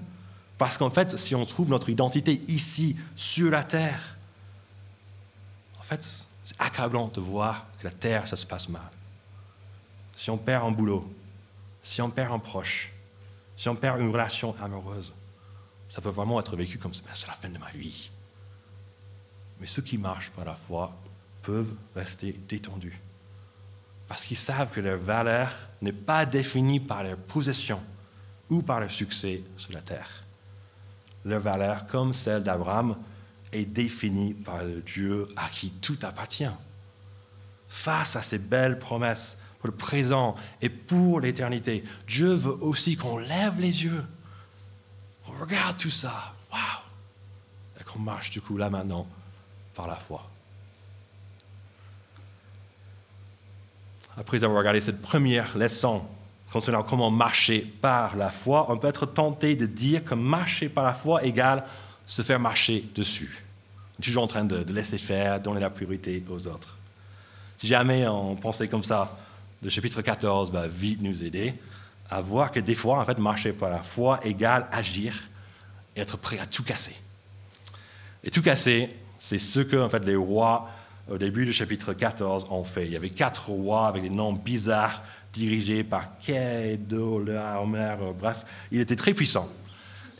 Parce 0.58 0.78
qu'en 0.78 0.90
fait, 0.90 1.18
si 1.18 1.36
on 1.36 1.46
trouve 1.46 1.70
notre 1.70 1.90
identité 1.90 2.42
ici, 2.48 2.98
sur 3.16 3.50
la 3.50 3.64
terre, 3.64 4.18
en 5.80 5.84
fait, 5.84 6.04
c'est 6.44 6.60
accablant 6.60 7.08
de 7.08 7.22
voir 7.22 7.66
que 7.80 7.86
la 7.86 7.94
terre, 7.94 8.28
ça 8.28 8.36
se 8.36 8.46
passe 8.46 8.68
mal. 8.68 8.82
Si 10.16 10.30
on 10.30 10.38
perd 10.38 10.66
un 10.66 10.72
boulot, 10.72 11.10
si 11.82 12.02
on 12.02 12.10
perd 12.10 12.34
un 12.34 12.40
proche, 12.40 12.92
si 13.56 13.70
on 13.70 13.76
perd 13.76 14.02
une 14.02 14.10
relation 14.12 14.54
amoureuse, 14.62 15.14
ça 15.88 16.02
peut 16.02 16.10
vraiment 16.10 16.40
être 16.40 16.56
vécu 16.56 16.78
comme 16.78 16.94
c'est 16.94 17.28
la 17.28 17.34
fin 17.34 17.50
de 17.50 17.58
ma 17.58 17.72
vie. 17.72 18.12
Mais 19.60 19.66
ceux 19.66 19.82
qui 19.82 19.98
marchent 19.98 20.30
par 20.32 20.46
la 20.46 20.56
foi 20.56 20.94
peuvent 21.42 21.74
rester 21.96 22.34
détendus. 22.48 23.00
Parce 24.10 24.26
qu'ils 24.26 24.38
savent 24.38 24.72
que 24.72 24.82
leur 24.82 24.98
valeur 24.98 25.50
n'est 25.82 25.94
pas 25.94 26.26
définie 26.26 26.82
par 26.82 27.04
leur 27.04 27.16
possession 27.16 27.80
ou 28.50 28.62
par 28.62 28.82
leur 28.82 28.92
succès 28.92 29.44
sur 29.56 29.72
la 29.72 29.82
terre. 29.82 30.10
Leur 31.24 31.40
valeur, 31.40 31.88
comme 31.88 32.14
celle 32.14 32.44
d'Abraham, 32.44 32.98
est 33.54 33.66
définie 33.66 34.34
par 34.34 34.64
le 34.64 34.82
Dieu 34.82 35.28
à 35.38 35.48
qui 35.48 35.72
tout 35.72 35.98
appartient. 36.02 36.52
Face 37.70 38.16
à 38.16 38.22
ces 38.22 38.40
belles 38.40 38.80
promesses, 38.80 39.38
pour 39.60 39.68
le 39.68 39.76
présent 39.76 40.36
et 40.62 40.70
pour 40.70 41.20
l'éternité. 41.20 41.84
Dieu 42.08 42.34
veut 42.34 42.64
aussi 42.64 42.96
qu'on 42.96 43.18
lève 43.18 43.60
les 43.60 43.84
yeux. 43.84 44.04
On 45.28 45.32
regarde 45.40 45.78
tout 45.78 45.90
ça. 45.90 46.34
Waouh! 46.52 46.62
Et 47.80 47.84
qu'on 47.84 48.00
marche 48.00 48.32
du 48.32 48.42
coup 48.42 48.58
là 48.58 48.70
maintenant 48.70 49.06
par 49.76 49.88
la 49.88 49.96
foi. 49.96 50.28
Après 54.20 54.44
avoir 54.44 54.60
regardé 54.60 54.82
cette 54.82 55.02
première 55.02 55.58
leçon 55.58 56.02
concernant 56.52 56.84
comment 56.84 57.10
marcher 57.10 57.62
par 57.62 58.18
la 58.18 58.30
foi, 58.30 58.66
on 58.70 58.78
peut 58.78 58.90
être 58.90 59.06
tenté 59.06 59.56
de 59.56 59.66
dire 59.66 60.04
que 60.04 60.14
marcher 60.14 60.68
par 60.68 60.84
la 60.84 60.92
foi 60.92 61.24
égale 61.24 61.64
se 62.06 62.22
faire 62.22 62.40
marcher 62.40 62.84
dessus. 62.94 63.46
Toujours 64.02 64.24
en 64.24 64.28
train 64.28 64.44
de, 64.44 64.66
laisser 64.74 64.98
faire, 64.98 65.40
donner 65.40 65.62
la 65.62 65.70
priorité 65.70 66.22
aux 66.30 66.48
autres. 66.48 66.76
Si 67.56 67.68
jamais 67.68 68.08
on 68.08 68.36
pensait 68.36 68.68
comme 68.68 68.84
ça, 68.84 69.18
le 69.64 69.70
chapitre 69.70 70.02
14 70.02 70.52
va 70.52 70.68
vite 70.68 71.02
nous 71.02 71.24
aider 71.24 71.54
à 72.10 72.20
voir 72.20 72.52
que 72.52 72.60
des 72.60 72.76
fois, 72.76 73.00
en 73.00 73.06
fait, 73.06 73.20
marcher 73.20 73.54
par 73.54 73.70
la 73.70 73.82
foi 73.82 74.20
égale 74.26 74.68
agir 74.72 75.16
et 75.96 76.02
être 76.02 76.18
prêt 76.18 76.40
à 76.40 76.46
tout 76.46 76.64
casser. 76.64 76.96
Et 78.24 78.32
tout 78.32 78.42
casser, 78.42 78.90
c'est 79.18 79.40
ce 79.40 79.62
que 79.62 79.78
en 79.78 79.88
fait, 79.88 80.04
les 80.06 80.16
rois, 80.18 80.70
au 81.10 81.18
début 81.18 81.46
du 81.46 81.54
chapitre 81.54 81.94
14, 81.94 82.48
ont 82.50 82.64
fait. 82.64 82.86
Il 82.86 82.94
y 82.94 82.96
avait 82.96 83.10
quatre 83.10 83.50
rois 83.50 83.88
avec 83.88 84.04
des 84.04 84.10
noms 84.10 84.34
bizarres, 84.34 85.04
dirigés 85.34 85.84
par 85.84 86.18
Kedorlaomer, 86.20 87.96
bref, 88.20 88.46
ils 88.72 88.80
étaient 88.80 88.96
très 88.96 89.14
puissants. 89.14 89.50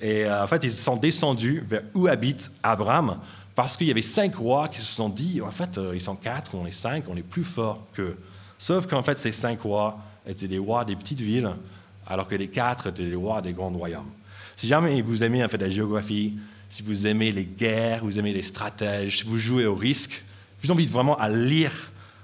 Et 0.02 0.26
euh, 0.26 0.44
en 0.44 0.48
fait, 0.48 0.64
ils 0.64 0.72
sont 0.72 0.96
descendus 0.96 1.64
vers 1.66 1.82
où 1.94 2.08
habite 2.08 2.52
Abraham, 2.64 3.18
parce 3.56 3.76
qu'il 3.76 3.88
y 3.88 3.92
avait 3.92 4.02
cinq 4.02 4.36
rois 4.36 4.70
qui 4.70 4.80
se 4.80 4.86
sont 4.86 5.10
dit, 5.10 5.42
en 5.42 5.52
fait, 5.52 5.78
euh, 5.78 5.92
ils 5.94 6.02
sont 6.02 6.16
quatre, 6.16 6.56
on 6.56 6.66
est 6.66 6.72
cinq, 6.72 7.06
on 7.10 7.18
est 7.18 7.24
plus 7.24 7.44
forts 7.44 7.86
qu'eux. 7.94 8.18
Sauf 8.58 8.88
qu'en 8.88 9.02
fait, 9.02 9.18
ces 9.18 9.32
cinq 9.32 9.62
rois 9.62 10.00
étaient 10.26 10.48
des 10.48 10.58
rois 10.58 10.86
des 10.86 10.96
petites 10.96 11.20
villes, 11.20 11.50
alors 12.08 12.28
que 12.28 12.36
les 12.36 12.48
quatre 12.48 12.88
étaient 12.88 13.10
des 13.10 13.16
rois 13.16 13.42
des 13.42 13.54
grands 13.54 13.70
royaumes. 13.70 14.10
Si 14.56 14.68
jamais 14.68 15.02
vous 15.02 15.24
aimez 15.24 15.44
en 15.44 15.48
fait 15.48 15.62
la 15.62 15.70
géographie, 15.70 16.38
si 16.70 16.84
vous 16.84 17.08
aimez 17.08 17.32
les 17.32 17.46
guerres, 17.46 18.04
vous 18.04 18.20
aimez 18.20 18.34
les 18.34 18.42
stratèges, 18.42 19.20
si 19.20 19.24
vous 19.26 19.38
jouez 19.38 19.66
au 19.66 19.76
risque, 19.76 20.24
je 20.62 20.68
vous 20.68 20.74
invite 20.74 20.90
vraiment 20.90 21.18
à 21.18 21.30
lire 21.30 21.72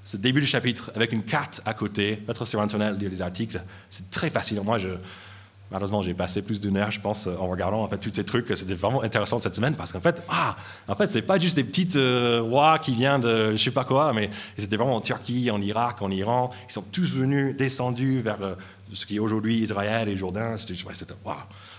ce 0.04 0.18
début 0.18 0.40
du 0.40 0.46
chapitre 0.46 0.92
avec 0.96 1.12
une 1.12 1.24
carte 1.24 1.62
à 1.66 1.74
côté, 1.74 2.20
mettre 2.28 2.46
sur 2.46 2.62
Internet, 2.62 2.98
lire 3.00 3.10
les 3.10 3.22
articles. 3.22 3.62
C'est 3.90 4.12
très 4.12 4.30
facile. 4.30 4.62
Moi, 4.62 4.78
malheureusement, 5.72 6.04
j'ai 6.04 6.14
passé 6.14 6.44
plus 6.44 6.60
d'une 6.60 6.78
heure, 6.78 6.92
je 6.92 7.02
pense, 7.02 7.28
en 7.28 7.48
regardant 7.48 7.84
en 7.84 7.88
fait, 7.88 7.98
tous 7.98 8.12
ces 8.14 8.24
trucs. 8.24 8.46
C'était 8.56 8.76
vraiment 8.76 9.02
intéressant 9.02 9.40
cette 9.40 9.56
semaine 9.56 9.76
parce 9.76 9.92
qu'en 9.92 10.00
fait, 10.00 10.22
ah, 10.30 10.56
en 10.88 10.96
fait, 10.96 11.08
c'est 11.08 11.24
pas 11.24 11.40
juste 11.40 11.56
des 11.56 11.64
petites 11.64 11.96
euh, 11.96 12.42
rois 12.42 12.78
qui 12.78 12.94
viennent 12.94 13.22
de 13.22 13.52
je 13.54 13.64
sais 13.64 13.72
pas 13.72 13.84
quoi, 13.84 14.14
mais 14.14 14.30
c'était 14.58 14.78
vraiment 14.78 14.96
en 14.96 15.02
Turquie, 15.02 15.50
en 15.50 15.60
Irak, 15.60 16.02
en 16.04 16.12
Iran. 16.12 16.52
Ils 16.70 16.74
sont 16.74 16.84
tous 16.92 17.16
venus, 17.16 17.56
descendus 17.58 18.20
vers 18.20 18.42
euh, 18.42 18.56
ce 18.94 19.08
qui 19.08 19.16
est 19.16 19.20
aujourd'hui 19.20 19.58
Israël 19.58 20.08
et 20.08 20.16
Jourdain. 20.16 20.56
C'était, 20.58 20.76
ouais, 20.86 20.94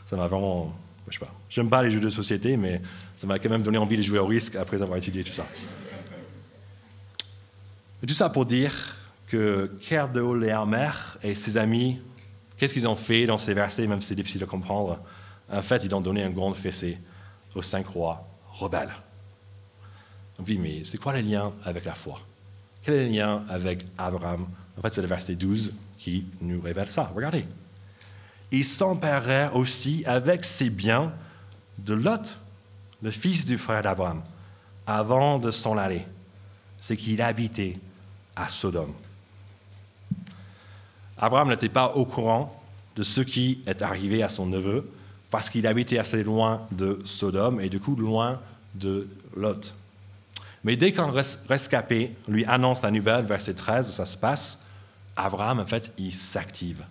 ça 0.05 0.16
m'a 0.16 0.27
vraiment, 0.27 0.75
je 1.09 1.16
sais 1.16 1.25
pas. 1.25 1.33
J'aime 1.49 1.69
pas 1.69 1.85
les 1.85 1.90
jeux 1.90 2.01
de 2.01 2.09
société, 2.09 2.57
mais 2.57 2.83
ça 3.14 3.29
m'a 3.29 3.38
quand 3.38 3.51
même 3.51 3.62
donné 3.62 3.79
envie 3.79 3.97
de 3.97 4.03
jouer 4.03 4.19
au 4.19 4.27
risque 4.27 4.57
après 4.57 4.83
avoir 4.83 4.99
étudié 4.99 5.23
tout 5.23 5.33
ça. 5.33 5.47
Tout 8.05 8.15
ça 8.15 8.29
pour 8.29 8.47
dire 8.47 8.73
que 9.27 9.71
Léarmer 10.39 10.91
et 11.23 11.35
ses 11.35 11.57
amis, 11.57 12.01
qu'est-ce 12.57 12.73
qu'ils 12.73 12.87
ont 12.87 12.97
fait 12.97 13.27
dans 13.27 13.39
ces 13.39 13.55
versets, 13.55 13.87
même 13.87 14.01
si 14.01 14.09
c'est 14.09 14.15
difficile 14.15 14.41
de 14.41 14.47
comprendre? 14.47 14.99
En 15.53 15.63
fait, 15.63 15.85
ils 15.85 15.95
ont 15.95 16.01
donné 16.01 16.23
un 16.23 16.31
grand 16.31 16.53
fessé 16.53 16.99
aux 17.55 17.63
cinq 17.63 17.87
rois 17.87 18.27
rebelles. 18.53 18.95
Oui, 20.47 20.59
mais 20.59 20.85
c'est 20.85 20.99
quoi 20.99 21.15
le 21.15 21.21
lien 21.21 21.53
avec 21.65 21.85
la 21.85 21.95
foi? 21.95 22.21
Quel 22.83 22.95
est 22.95 23.07
le 23.09 23.13
lien 23.13 23.43
avec 23.49 23.85
Abraham? 23.97 24.47
En 24.79 24.83
fait, 24.83 24.93
c'est 24.93 25.03
le 25.03 25.09
verset 25.09 25.35
12 25.35 25.73
qui 25.99 26.27
nous 26.41 26.61
révèle 26.61 26.91
ça. 26.91 27.11
Regardez. 27.15 27.45
Ils 28.53 28.65
s'emparèrent 28.65 29.57
aussi 29.57 30.05
avec 30.07 30.45
ses 30.45 30.71
biens 30.71 31.13
de 31.79 31.95
Lot, 31.95 32.39
le 33.03 33.11
fils 33.11 33.45
du 33.45 33.59
frère 33.59 33.83
d'Abraham, 33.83 34.23
avant 34.87 35.39
de 35.39 35.51
s'en 35.51 35.77
aller. 35.77 36.07
C'est 36.81 36.97
qu'il 36.97 37.23
habitait 37.23 37.79
à 38.35 38.49
Sodome. 38.49 38.93
Abraham 41.19 41.49
n'était 41.49 41.69
pas 41.69 41.95
au 41.95 42.05
courant 42.05 42.62
de 42.97 43.03
ce 43.03 43.21
qui 43.21 43.61
est 43.67 43.83
arrivé 43.83 44.23
à 44.23 44.29
son 44.29 44.47
neveu 44.47 44.91
parce 45.31 45.51
qu'il 45.51 45.67
habitait 45.67 45.99
assez 45.99 46.23
loin 46.23 46.67
de 46.71 46.99
Sodome 47.05 47.61
et 47.61 47.69
du 47.69 47.81
coup 47.81 47.97
loin 47.97 48.41
de 48.75 49.09
Lot. 49.37 49.75
Mais 50.65 50.77
dès 50.77 50.93
qu'un 50.93 51.12
rescapé 51.49 52.15
lui 52.29 52.45
annonce 52.45 52.83
la 52.83 52.91
nouvelle, 52.91 53.25
verset 53.25 53.55
13, 53.55 53.91
ça 53.91 54.05
se 54.05 54.17
passe, 54.17 54.61
Abraham, 55.17 55.61
en 55.61 55.65
fait, 55.65 55.93
il 55.97 56.12
s'active. 56.12 56.83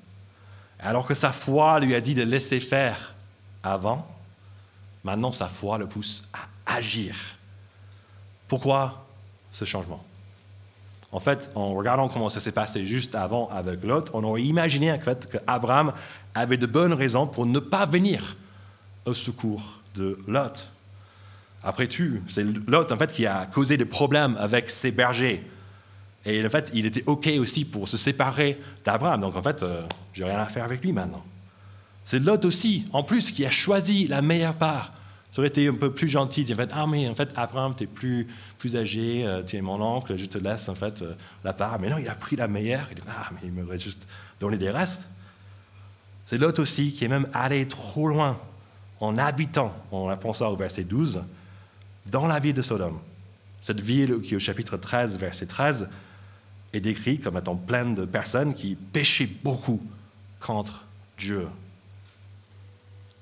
Alors 0.79 1.07
que 1.07 1.13
sa 1.13 1.31
foi 1.31 1.79
lui 1.79 1.93
a 1.93 2.01
dit 2.01 2.15
de 2.15 2.23
laisser 2.23 2.59
faire 2.59 3.15
avant, 3.63 4.07
maintenant 5.03 5.31
sa 5.31 5.47
foi 5.47 5.77
le 5.77 5.87
pousse 5.87 6.23
à 6.33 6.75
agir. 6.77 7.15
Pourquoi 8.47 9.04
ce 9.55 9.65
changement 9.65 10.03
en 11.15 11.19
fait, 11.21 11.49
en 11.55 11.73
regardant 11.73 12.09
comment 12.09 12.27
ça 12.27 12.41
s'est 12.41 12.51
passé 12.51 12.85
juste 12.85 13.15
avant 13.15 13.47
avec 13.49 13.83
Lot, 13.85 14.09
on 14.13 14.21
aurait 14.25 14.43
imaginé 14.43 14.91
en 14.91 14.99
fait, 14.99 15.29
qu'Abraham 15.31 15.93
avait 16.33 16.57
de 16.57 16.65
bonnes 16.65 16.91
raisons 16.91 17.25
pour 17.25 17.45
ne 17.45 17.59
pas 17.59 17.85
venir 17.85 18.35
au 19.05 19.13
secours 19.13 19.79
de 19.95 20.19
Lot. 20.27 20.67
Après 21.63 21.87
tout, 21.87 22.19
c'est 22.27 22.43
Lot 22.67 22.91
en 22.91 22.97
fait, 22.97 23.13
qui 23.13 23.25
a 23.25 23.45
causé 23.45 23.77
des 23.77 23.85
problèmes 23.85 24.35
avec 24.41 24.69
ses 24.69 24.91
bergers. 24.91 25.41
Et 26.25 26.45
en 26.45 26.49
fait, 26.49 26.69
il 26.73 26.85
était 26.85 27.03
OK 27.05 27.29
aussi 27.39 27.63
pour 27.63 27.87
se 27.87 27.95
séparer 27.95 28.59
d'Abraham. 28.83 29.21
Donc 29.21 29.37
en 29.37 29.41
fait, 29.41 29.63
euh, 29.63 29.83
j'ai 30.13 30.25
rien 30.25 30.39
à 30.39 30.47
faire 30.47 30.65
avec 30.65 30.83
lui 30.83 30.91
maintenant. 30.91 31.23
C'est 32.03 32.19
Lot 32.19 32.43
aussi, 32.43 32.85
en 32.91 33.03
plus, 33.03 33.31
qui 33.31 33.45
a 33.45 33.49
choisi 33.49 34.07
la 34.07 34.21
meilleure 34.21 34.55
part 34.55 34.91
ça 35.35 35.41
aurait 35.41 35.49
été 35.49 35.67
un 35.67 35.73
peu 35.73 35.91
plus 35.91 36.07
gentil. 36.07 36.47
En 36.49 36.55
fait, 36.55 36.69
ah, 36.73 36.87
mais 36.87 37.09
en 37.09 37.13
fait, 37.13 37.27
Abraham, 37.35 37.73
tu 37.75 37.83
es 37.83 37.87
plus, 37.87 38.25
plus 38.65 38.77
âgé, 38.77 39.23
euh, 39.27 39.43
tu 39.43 39.57
es 39.57 39.61
mon 39.61 39.79
oncle, 39.79 40.15
je 40.17 40.25
te 40.25 40.39
laisse 40.39 40.69
en 40.69 40.75
fait 40.75 41.03
euh, 41.03 41.13
la 41.43 41.53
part. 41.53 41.79
Mais 41.79 41.87
non, 41.87 41.99
il 41.99 42.09
a 42.09 42.15
pris 42.15 42.35
la 42.35 42.47
meilleure. 42.47 42.87
Il 42.89 42.95
dit, 42.95 43.01
ah, 43.07 43.29
mais 43.33 43.41
il 43.43 43.51
m'aurait 43.51 43.77
juste 43.77 44.07
donné 44.39 44.57
des 44.57 44.71
restes. 44.71 45.07
C'est 46.25 46.39
l'autre 46.39 46.63
aussi 46.63 46.91
qui 46.91 47.05
est 47.05 47.07
même 47.07 47.27
allé 47.31 47.67
trop 47.67 48.07
loin 48.07 48.39
en 48.99 49.17
habitant, 49.19 49.71
on 49.91 50.09
a 50.09 50.15
pensé 50.15 50.43
au 50.45 50.55
verset 50.55 50.83
12, 50.83 51.21
dans 52.07 52.25
la 52.25 52.39
ville 52.39 52.55
de 52.55 52.63
Sodome. 52.63 52.97
Cette 53.61 53.81
ville 53.81 54.21
qui, 54.21 54.35
au 54.35 54.39
chapitre 54.39 54.77
13, 54.77 55.19
verset 55.19 55.45
13, 55.45 55.89
est 56.73 56.79
décrite 56.79 57.23
comme 57.23 57.37
étant 57.37 57.55
pleine 57.55 57.93
de 57.93 58.05
personnes 58.05 58.55
qui 58.55 58.73
péchaient 58.75 59.29
beaucoup 59.43 59.79
contre 60.39 60.85
Dieu. 61.19 61.47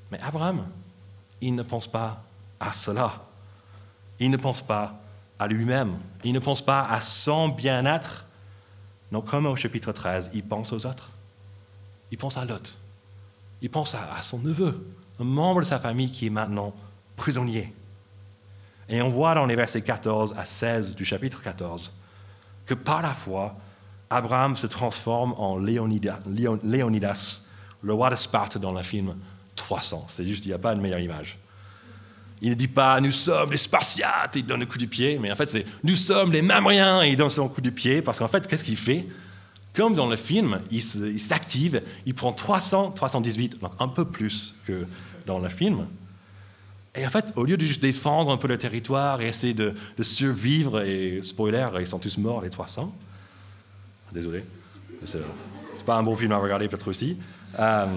Mais 0.10 0.21
Abraham, 0.21 0.65
il 1.41 1.56
ne 1.56 1.63
pense 1.63 1.88
pas 1.88 2.23
à 2.62 2.71
cela. 2.71 3.25
Il 4.19 4.32
ne 4.32 4.38
pense 4.38 4.62
pas 4.62 5.03
à 5.39 5.48
lui-même. 5.48 5.98
Il 6.24 6.34
ne 6.34 6.39
pense 6.39 6.63
pas 6.63 6.86
à 6.86 7.02
son 7.02 7.50
bien-être. 7.50 8.26
Non, 9.12 9.22
comme 9.22 9.46
au 9.46 9.56
chapitre 9.56 9.91
13, 9.91 10.32
il 10.34 10.43
pense 10.43 10.72
aux 10.74 10.86
autres. 10.86 11.10
Il 12.12 12.17
pense 12.17 12.38
à 12.38 12.46
Lot. 12.46 12.78
Il 13.62 13.69
pense 13.69 13.96
à, 13.96 14.22
son 14.22 14.39
neveu, 14.39 14.86
un 15.19 15.24
membre 15.24 15.62
de 15.62 15.65
sa 15.65 15.80
famille 15.80 16.12
qui 16.12 16.28
est 16.28 16.30
maintenant 16.30 16.74
prisonnier. 17.15 17.74
Et 18.89 19.02
on 19.02 19.10
voit 19.10 19.34
dans 19.36 19.46
les 19.46 19.56
versets 19.56 19.82
14 19.82 20.34
à 20.38 20.46
16 20.46 20.96
du 20.96 21.06
chapitre 21.06 21.41
14 21.41 21.91
que 22.65 22.74
par 22.74 23.02
la 23.02 23.13
foi, 23.13 23.56
Abraham 24.10 24.56
se 24.56 24.67
transforme 24.67 25.34
en 25.38 25.58
Léonidas, 25.58 26.19
le 27.82 27.93
roi 27.93 28.10
de 28.10 28.15
Sparte 28.15 28.58
dans 28.58 28.74
le 28.74 28.82
film 28.84 29.15
300. 29.56 30.06
C'est 30.08 30.26
juste, 30.26 30.46
il 30.46 30.50
n'y 30.50 30.54
a 30.54 30.60
pas 30.60 30.74
une 30.74 30.82
meilleure 30.82 31.00
image. 31.00 31.38
Il 32.43 32.49
ne 32.49 32.56
dit 32.56 32.67
pas 32.67 32.99
nous 32.99 33.12
sommes 33.12 33.51
les 33.51 33.58
Spartiates 33.58 34.36
et 34.36 34.39
il 34.39 34.45
donne 34.45 34.62
un 34.62 34.65
coup 34.65 34.77
du 34.77 34.88
pied, 34.88 35.17
mais 35.17 35.32
en 35.32 35.36
fait 35.36 35.49
c'est 35.49 35.65
nous 35.84 35.95
sommes 35.95 36.32
les 36.32 36.41
Mamriens 36.41 37.01
et 37.01 37.10
il 37.10 37.15
donne 37.15 37.29
son 37.29 37.47
coup 37.47 37.62
du 37.62 37.71
pied 37.71 38.01
parce 38.01 38.19
qu'en 38.19 38.27
fait 38.27 38.45
qu'est-ce 38.47 38.63
qu'il 38.65 38.77
fait? 38.77 39.08
Comme 39.73 39.95
dans 39.95 40.08
le 40.08 40.17
film, 40.17 40.60
il 40.69 40.82
s'active, 41.19 41.82
il 42.06 42.13
prend 42.13 42.32
300, 42.32 42.91
318, 42.91 43.60
donc 43.60 43.71
un 43.79 43.88
peu 43.88 44.06
plus 44.06 44.53
que 44.67 44.86
dans 45.25 45.39
le 45.39 45.49
film. 45.49 45.88
Et 46.95 47.06
en 47.06 47.10
fait, 47.10 47.34
au 47.36 47.43
lieu 47.43 47.58
de 47.58 47.65
juste 47.65 47.82
défendre 47.82 48.32
un 48.32 48.38
peu 48.38 48.47
le 48.47 48.58
territoire 48.60 49.19
et 49.21 49.27
essayer 49.27 49.56
de, 49.56 49.73
survivre, 50.01 50.82
et 50.82 51.21
spoiler, 51.23 51.65
ils 51.79 51.88
sont 51.88 51.97
tous 51.97 52.19
morts 52.19 52.43
les 52.43 52.51
300. 52.51 52.93
Désolé, 54.13 54.43
c'est 55.06 55.17
pas 55.88 55.95
un 55.95 56.03
bon 56.03 56.15
film 56.15 56.32
à 56.34 56.38
regarder 56.38 56.67
peut-être 56.67 56.89
aussi. 56.89 57.17
Euh, 57.58 57.88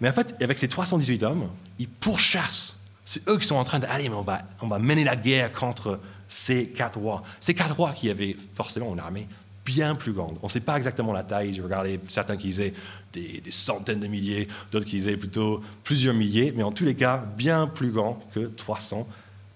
mais 0.00 0.08
en 0.08 0.12
fait, 0.12 0.34
avec 0.40 0.58
ces 0.58 0.68
318 0.68 1.22
hommes, 1.24 1.50
ils 1.78 1.88
pourchassent. 1.88 2.78
C'est 3.08 3.26
eux 3.28 3.38
qui 3.38 3.46
sont 3.46 3.54
en 3.54 3.62
train 3.62 3.78
d'aller, 3.78 4.08
mais 4.08 4.16
on 4.16 4.66
va, 4.68 4.78
mener 4.80 5.04
la 5.04 5.14
guerre 5.14 5.52
contre 5.52 6.00
ces 6.26 6.68
quatre 6.68 6.98
rois. 6.98 7.22
Ces 7.40 7.54
quatre 7.54 7.76
rois 7.76 7.92
qui 7.92 8.10
avaient 8.10 8.36
forcément 8.52 8.92
une 8.92 8.98
armée 8.98 9.28
bien 9.64 9.94
plus 9.94 10.12
grande. 10.12 10.36
On 10.42 10.46
ne 10.46 10.50
sait 10.50 10.60
pas 10.60 10.76
exactement 10.76 11.12
la 11.12 11.22
taille. 11.22 11.54
J'ai 11.54 11.62
regardé 11.62 12.00
certains 12.08 12.36
qui 12.36 12.48
disaient 12.48 12.74
des, 13.12 13.42
centaines 13.48 14.00
de 14.00 14.08
milliers, 14.08 14.48
d'autres 14.72 14.86
qui 14.86 14.96
disaient 14.96 15.16
plutôt 15.16 15.62
plusieurs 15.84 16.14
milliers, 16.14 16.52
mais 16.54 16.64
en 16.64 16.72
tous 16.72 16.84
les 16.84 16.96
cas, 16.96 17.24
bien 17.36 17.68
plus 17.68 17.92
grand 17.92 18.20
que 18.34 18.40
300 18.40 19.06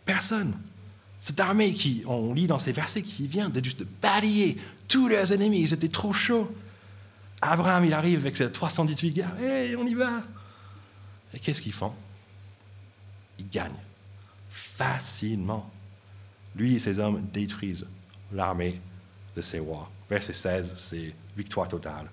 personnes. 0.05 0.55
Cette 1.21 1.41
armée 1.41 1.75
qui, 1.75 2.05
on 2.07 2.33
lit 2.33 2.47
dans 2.47 2.59
ces 2.61 2.73
versets, 2.73 3.03
qui 3.03 3.27
vient 3.27 3.49
de 3.49 3.63
juste 3.63 3.85
balayer 4.01 4.59
tous 4.87 5.09
leurs 5.09 5.33
ennemis, 5.33 5.63
ils 5.63 5.75
étaient 5.75 5.89
trop 5.89 6.13
chauds. 6.13 6.49
Abraham, 7.43 7.85
il 7.85 7.95
arrive 7.95 8.21
avec 8.21 8.37
ses 8.37 8.51
318 8.51 9.11
gars, 9.11 9.35
hé, 9.43 9.75
on 9.75 9.87
y 9.87 9.95
va. 9.95 10.23
Et 11.35 11.41
qu'est-ce 11.41 11.61
qu'ils 11.61 11.73
font? 11.73 11.93
Ils 13.40 13.48
gagnent 13.48 13.72
facilement. 14.50 15.68
Lui 16.55 16.76
et 16.76 16.79
ses 16.79 16.98
hommes 16.98 17.26
détruisent 17.33 17.87
l'armée 18.33 18.79
de 19.35 19.40
ses 19.40 19.59
rois. 19.59 19.90
Verset 20.11 20.35
16, 20.35 20.74
c'est 20.76 21.14
victoire 21.37 21.68
totale. 21.68 22.07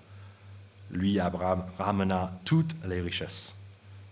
Lui, 0.90 1.20
Abraham, 1.20 1.66
ramena 1.78 2.32
toutes 2.46 2.74
les 2.88 3.02
richesses. 3.02 3.54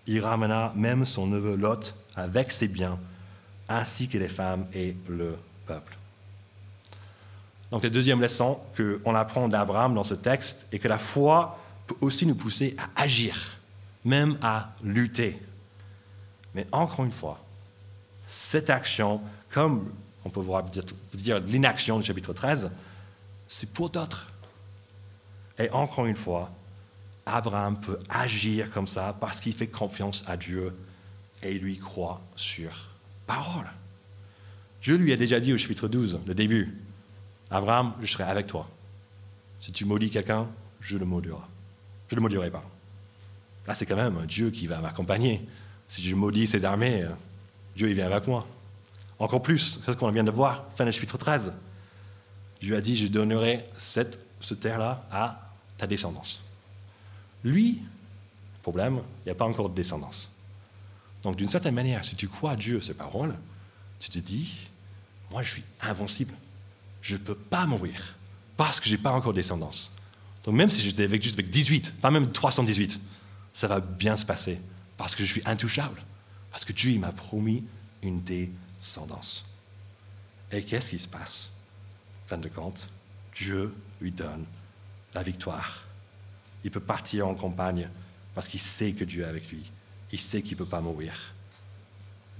Il 0.08 0.20
ramena 0.20 0.74
même 0.76 1.06
son 1.06 1.26
neveu 1.26 1.56
Lot 1.56 1.96
avec 2.16 2.52
ses 2.52 2.68
biens, 2.68 3.00
ainsi 3.70 4.10
que 4.10 4.18
les 4.18 4.28
femmes 4.28 4.66
et 4.74 4.96
le 5.08 5.38
peuple. 5.66 5.96
Donc 7.72 7.84
la 7.84 7.90
deuxième 7.90 8.22
leçon 8.22 8.60
qu'on 8.76 9.16
apprend 9.16 9.48
d'Abraham 9.48 9.94
dans 9.94 10.04
ce 10.04 10.14
texte 10.14 10.68
est 10.72 10.80
que 10.80 10.88
la 10.88 10.98
foi 10.98 11.60
peut 11.88 11.96
aussi 12.02 12.26
nous 12.26 12.36
pousser 12.36 12.76
à 12.78 13.02
agir, 13.02 13.60
même 14.04 14.38
à 14.42 14.74
lutter. 14.84 15.40
Mais 16.56 16.66
encore 16.72 17.06
une 17.06 17.12
fois, 17.12 17.44
cette 18.28 18.70
action, 18.70 19.22
comme 19.50 19.92
on 20.24 20.30
peut 20.30 20.40
voir, 20.40 20.64
dire 21.14 21.40
l'inaction 21.42 22.00
du 22.00 22.06
chapitre 22.06 22.34
13, 22.34 22.72
c'est 23.48 23.70
pour 23.70 23.90
d'autres. 23.90 24.32
Et 25.60 25.70
encore 25.72 26.06
une 26.06 26.16
fois, 26.16 26.50
Abraham 27.26 27.80
peut 27.80 28.00
agir 28.10 28.72
comme 28.72 28.88
ça 28.88 29.16
parce 29.20 29.40
qu'il 29.40 29.54
fait 29.54 29.68
confiance 29.68 30.24
à 30.28 30.38
Dieu 30.38 30.74
et 31.44 31.54
lui 31.54 31.78
croit 31.78 32.22
sur 32.36 32.72
parole. 33.28 33.68
Dieu 34.82 34.96
lui 34.96 35.12
a 35.12 35.18
déjà 35.18 35.40
dit 35.40 35.52
au 35.52 35.58
chapitre 35.58 35.88
12, 35.88 36.22
le 36.26 36.34
début, 36.34 36.78
Abraham, 37.52 37.94
je 38.02 38.08
serai 38.08 38.24
avec 38.24 38.48
toi. 38.48 38.68
Si 39.60 39.72
tu 39.72 39.86
maudis 39.86 40.10
quelqu'un, 40.10 40.48
je 40.80 40.98
le 40.98 41.06
maudirai. 41.06 41.38
Je 42.10 42.16
le 42.16 42.22
maudirai 42.22 42.50
pas. 42.50 42.64
Là, 43.68 43.74
c'est 43.74 43.86
quand 43.86 43.96
même 43.96 44.26
Dieu 44.26 44.52
qui 44.52 44.68
va 44.68 44.80
m'accompagner. 44.80 45.46
Si 45.88 46.02
je 46.02 46.16
maudis 46.16 46.48
ses 46.48 46.66
armées, 46.66 47.04
euh, 47.04 47.10
Dieu 47.76 47.90
il 47.90 47.96
vient 47.96 48.12
avec 48.12 48.28
moi. 48.28 48.48
Encore 49.20 49.42
plus, 49.42 49.80
c'est 49.86 49.92
ce 49.92 49.98
qu'on 49.98 50.12
vient 50.12 50.24
de 50.24 50.32
voir, 50.32 50.66
fin 50.76 50.86
du 50.86 50.92
chapitre 50.92 51.18
13. 51.18 51.54
Dieu 52.62 52.76
a 52.76 52.82
dit, 52.82 52.96
je 52.96 53.08
donnerai 53.08 53.64
cette, 53.78 54.20
ce 54.40 54.54
terre-là 54.54 55.06
à 55.12 55.52
ta 55.78 55.88
descendance. 55.88 56.42
Lui, 57.44 57.82
problème, 58.66 59.02
il 59.22 59.26
n'y 59.28 59.32
a 59.32 59.36
pas 59.36 59.46
encore 59.46 59.70
de 59.70 59.76
descendance. 59.76 60.28
Donc 61.22 61.36
d'une 61.36 61.50
certaine 61.50 61.76
manière, 61.76 62.04
si 62.04 62.16
tu 62.16 62.28
crois 62.28 62.52
à 62.52 62.56
Dieu, 62.56 62.82
ses 62.82 62.96
paroles, 62.96 63.36
tu 64.00 64.10
te 64.10 64.18
dis, 64.18 64.56
moi 65.32 65.44
je 65.44 65.52
suis 65.52 65.64
invincible. 65.82 66.34
Je 67.02 67.14
ne 67.14 67.20
peux 67.20 67.36
pas 67.36 67.68
mourir 67.68 68.16
parce 68.58 68.80
que 68.80 68.88
je 68.88 68.96
n'ai 68.96 69.02
pas 69.02 69.12
encore 69.12 69.34
de 69.34 69.38
descendance. 69.38 69.92
Donc 70.44 70.56
même 70.56 70.72
si 70.72 70.84
j'étais 70.84 71.04
avec, 71.04 71.22
juste 71.22 71.36
avec 71.36 71.52
18, 71.52 71.94
pas 72.02 72.10
même 72.10 72.32
318, 72.32 73.00
ça 73.54 73.68
va 73.68 73.80
bien 73.80 74.16
se 74.16 74.26
passer 74.26 74.60
parce 74.98 75.16
que 75.16 75.24
je 75.24 75.32
suis 75.32 75.42
intouchable. 75.46 76.02
Parce 76.52 76.66
que 76.66 76.74
Dieu 76.74 76.98
m'a 77.00 77.12
promis 77.12 77.64
une 78.02 78.22
descendance. 78.22 79.44
Et 80.52 80.64
qu'est-ce 80.64 80.90
qui 80.90 81.00
se 81.00 81.08
passe? 81.08 81.52
Fin 82.28 82.38
de 82.38 82.48
compte, 82.48 82.88
Dieu 83.36 83.74
lui 84.00 84.12
donne 84.12 84.46
la 85.14 85.24
victoire. 85.24 85.84
Il 86.64 86.72
peut 86.72 86.80
partir 86.80 87.28
en 87.28 87.36
campagne 87.36 87.90
parce 88.34 88.48
qu'il 88.48 88.60
sait 88.60 88.94
que 88.94 89.04
Dieu 89.04 89.24
est 89.24 89.28
avec 89.28 89.50
lui. 89.50 89.70
Il 90.12 90.20
sait 90.20 90.42
qu'il 90.42 90.54
ne 90.54 90.58
peut 90.60 90.66
pas 90.70 90.82
mourir. 90.82 91.34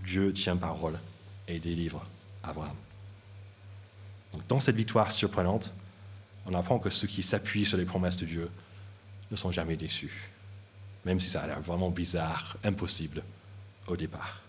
Dieu 0.04 0.34
tient 0.34 0.56
parole 0.56 1.00
et 1.48 1.60
délivre 1.60 2.06
Abraham. 2.44 2.76
Donc, 4.34 4.48
dans 4.48 4.60
cette 4.60 4.76
victoire 4.76 5.12
surprenante, 5.12 5.72
on 6.46 6.54
apprend 6.54 6.80
que 6.80 6.90
ceux 6.90 7.08
qui 7.08 7.24
s'appuient 7.24 7.66
sur 7.66 7.78
les 7.78 7.86
promesses 7.86 8.18
de 8.18 8.26
Dieu 8.26 8.50
ne 9.32 9.36
sont 9.36 9.52
jamais 9.52 9.76
déçus, 9.76 10.30
même 11.06 11.20
si 11.20 11.30
ça 11.30 11.42
a 11.42 11.48
l'air 11.48 11.62
vraiment 11.62 11.90
bizarre, 11.90 12.58
impossible 12.64 13.24
au 13.88 13.96
départ. 13.96 14.42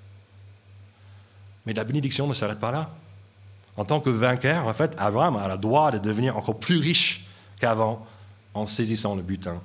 Mais 1.67 1.73
la 1.73 1.85
bénédiction 1.85 2.27
ne 2.27 2.33
s'arrête 2.33 2.59
pas 2.59 2.71
là. 2.71 2.91
En 3.77 3.85
tant 3.85 4.01
que 4.01 4.09
vainqueur, 4.09 4.67
en 4.67 4.73
fait, 4.73 4.95
Abraham 4.99 5.37
a 5.37 5.49
le 5.49 5.59
droit 5.59 5.91
de 5.91 5.99
devenir 5.99 6.37
encore 6.37 6.59
plus 6.59 6.79
riche 6.79 7.27
qu'avant 7.61 8.07
en 8.55 8.67
saisissant 8.67 9.15
le 9.15 9.23
butin 9.23 9.61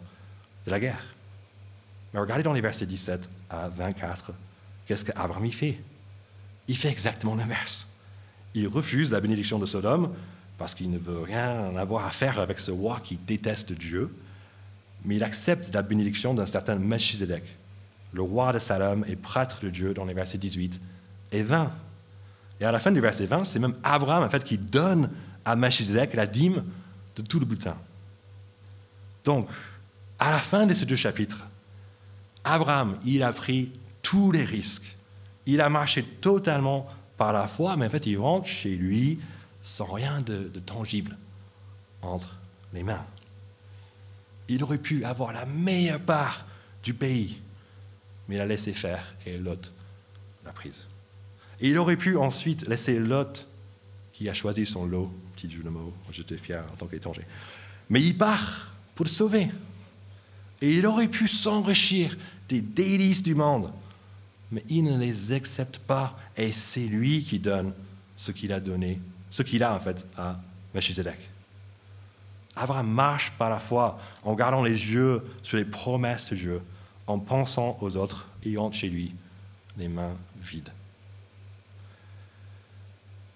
de 0.66 0.72
la 0.72 0.80
guerre. 0.80 1.02
Mais 2.14 2.20
regardez 2.20 2.44
dans 2.44 2.54
les 2.54 2.62
versets 2.62 2.86
17 2.86 3.30
à 3.50 3.70
24, 3.70 4.32
qu'est-ce 4.86 5.06
qu'Abraham 5.06 5.46
y 5.46 5.52
fait? 5.52 5.82
Il 6.68 6.76
fait 6.76 6.90
exactement 6.90 7.36
l'inverse. 7.36 7.88
Il 8.54 8.68
refuse 8.68 9.12
la 9.12 9.22
bénédiction 9.22 9.60
de 9.60 9.66
Sodome 9.66 10.14
parce 10.58 10.76
qu'il 10.76 10.92
ne 10.92 10.98
veut 10.98 11.22
rien 11.22 11.76
avoir 11.78 12.06
à 12.06 12.12
faire 12.12 12.40
avec 12.40 12.60
ce 12.60 12.72
roi 12.72 13.00
qui 13.02 13.16
déteste 13.16 13.72
Dieu, 13.72 14.14
mais 15.06 15.16
il 15.16 15.24
accepte 15.24 15.74
la 15.74 15.82
bénédiction 15.82 16.34
d'un 16.34 16.46
certain 16.46 16.76
Melchizedek, 16.76 17.44
le 18.14 18.22
roi 18.22 18.54
de 18.54 18.60
Salem 18.60 19.06
et 19.08 19.16
prêtre 19.16 19.60
de 19.62 19.70
Dieu 19.70 19.94
dans 19.94 20.06
les 20.06 20.14
versets 20.14 20.38
18 20.38 20.82
et 21.32 21.44
20. 21.44 21.72
Et 22.60 22.66
à 22.66 22.72
la 22.72 22.80
fin 22.80 22.92
du 22.92 23.00
verset 23.00 23.26
20, 23.26 23.46
c'est 23.46 23.60
même 23.60 23.76
Abraham 23.84 24.24
en 24.24 24.30
fait 24.30 24.44
qui 24.44 24.58
donne 24.58 25.10
à 25.46 25.56
Melchizedek 25.56 26.14
la 26.14 26.28
dîme 26.28 26.64
de 27.16 27.22
tout 27.22 27.40
le 27.40 27.46
butin. 27.46 27.76
Donc, 29.24 29.48
à 30.20 30.32
la 30.32 30.38
fin 30.38 30.66
de 30.66 30.74
ces 30.74 30.86
deux 30.86 30.96
chapitres, 30.96 31.46
Abraham, 32.44 32.98
il 33.06 33.24
a 33.24 33.34
pris 33.34 33.72
tous 34.02 34.32
les 34.32 34.44
risques. 34.44 34.96
Il 35.46 35.62
a 35.62 35.70
marché 35.70 36.04
totalement 36.04 36.88
par 37.18 37.34
la 37.34 37.48
foi, 37.48 37.76
mais 37.78 37.86
en 37.86 37.90
fait, 37.90 38.06
il 38.06 38.18
rentre 38.18 38.48
chez 38.48 38.76
lui 38.76 39.20
sans 39.62 39.86
rien 39.86 40.22
de, 40.22 40.48
tangible 40.66 41.18
entre 42.02 42.36
les 42.74 42.84
mains. 42.84 43.04
Il 44.52 44.62
aurait 44.66 44.78
pu 44.78 45.06
avoir 45.06 45.32
la 45.32 45.46
meilleure 45.46 46.02
part 46.02 46.46
du 46.84 46.94
pays, 46.94 47.38
mais 48.28 48.36
il 48.36 48.42
a 48.42 48.46
laissé 48.46 48.74
faire 48.74 49.16
et 49.26 49.38
Lot 49.38 49.72
l'a 50.44 50.52
prise. 50.52 50.88
Et 51.62 51.70
il 51.70 51.78
aurait 51.78 51.96
pu 51.96 52.18
ensuite 52.18 52.68
laisser 52.68 53.00
Lot, 53.00 53.48
qui 54.12 54.28
a 54.28 54.34
choisi 54.34 54.66
son 54.66 54.86
lot, 54.86 55.10
petit 55.38 55.50
jeu 55.50 55.64
de 55.64 55.70
mots, 55.70 55.94
j'étais 56.12 56.36
fier 56.36 56.66
en 56.70 56.76
tant 56.76 56.88
qu'étranger, 56.88 57.22
mais 57.90 58.02
il 58.02 58.18
part 58.18 58.68
pour 58.94 59.06
le 59.06 59.10
sauver. 59.10 59.48
Et 60.62 60.78
il 60.78 60.86
aurait 60.86 61.08
pu 61.08 61.30
s'enrichir 61.30 62.18
des 62.50 62.60
délices 62.60 63.24
du 63.24 63.36
monde, 63.36 63.72
mais 64.52 64.66
il 64.68 64.84
ne 64.84 64.98
les 64.98 65.32
accepte 65.32 65.78
pas 65.78 66.20
et 66.36 66.52
c'est 66.52 66.88
lui 66.88 67.24
qui 67.24 67.40
donne 67.40 67.72
ce 68.18 68.34
qu'il 68.34 68.52
a 68.52 68.60
donné, 68.60 69.00
ce 69.30 69.44
qu'il 69.44 69.64
a 69.64 69.74
en 69.74 69.80
fait 69.80 70.06
à 70.18 70.42
Melchizedek. 70.74 71.31
Abraham 72.56 72.88
marche 72.88 73.32
par 73.32 73.50
la 73.50 73.60
foi 73.60 73.98
en 74.24 74.34
gardant 74.34 74.62
les 74.62 74.94
yeux 74.94 75.24
sur 75.42 75.58
les 75.58 75.66
promesses 75.66 76.30
de 76.32 76.36
Dieu, 76.36 76.62
en 77.08 77.20
pensant 77.20 77.78
aux 77.82 77.96
autres 77.98 78.28
et 78.44 78.56
chez 78.72 78.90
lui 78.90 79.14
les 79.78 79.88
mains 79.88 80.14
vides. 80.40 80.72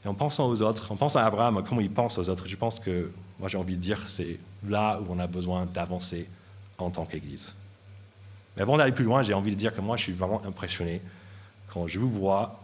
Et 0.03 0.07
en 0.07 0.13
pensant 0.13 0.47
aux 0.47 0.61
autres, 0.61 0.91
en 0.91 0.95
pensant 0.95 1.19
à 1.19 1.23
Abraham, 1.23 1.63
comment 1.67 1.81
il 1.81 1.89
pense 1.89 2.17
aux 2.17 2.29
autres, 2.29 2.47
je 2.47 2.55
pense 2.55 2.79
que, 2.79 3.11
moi 3.39 3.49
j'ai 3.49 3.57
envie 3.57 3.75
de 3.75 3.81
dire, 3.81 4.07
c'est 4.07 4.37
là 4.67 4.99
où 5.01 5.05
on 5.09 5.19
a 5.19 5.27
besoin 5.27 5.65
d'avancer 5.65 6.29
en 6.77 6.89
tant 6.89 7.05
qu'Église. 7.05 7.53
Mais 8.55 8.61
avant 8.61 8.77
d'aller 8.77 8.91
plus 8.91 9.05
loin, 9.05 9.21
j'ai 9.21 9.33
envie 9.33 9.51
de 9.51 9.55
dire 9.55 9.73
que 9.73 9.81
moi, 9.81 9.97
je 9.97 10.03
suis 10.03 10.13
vraiment 10.13 10.41
impressionné 10.45 11.01
quand 11.67 11.87
je 11.87 11.99
vous 11.99 12.09
vois. 12.09 12.61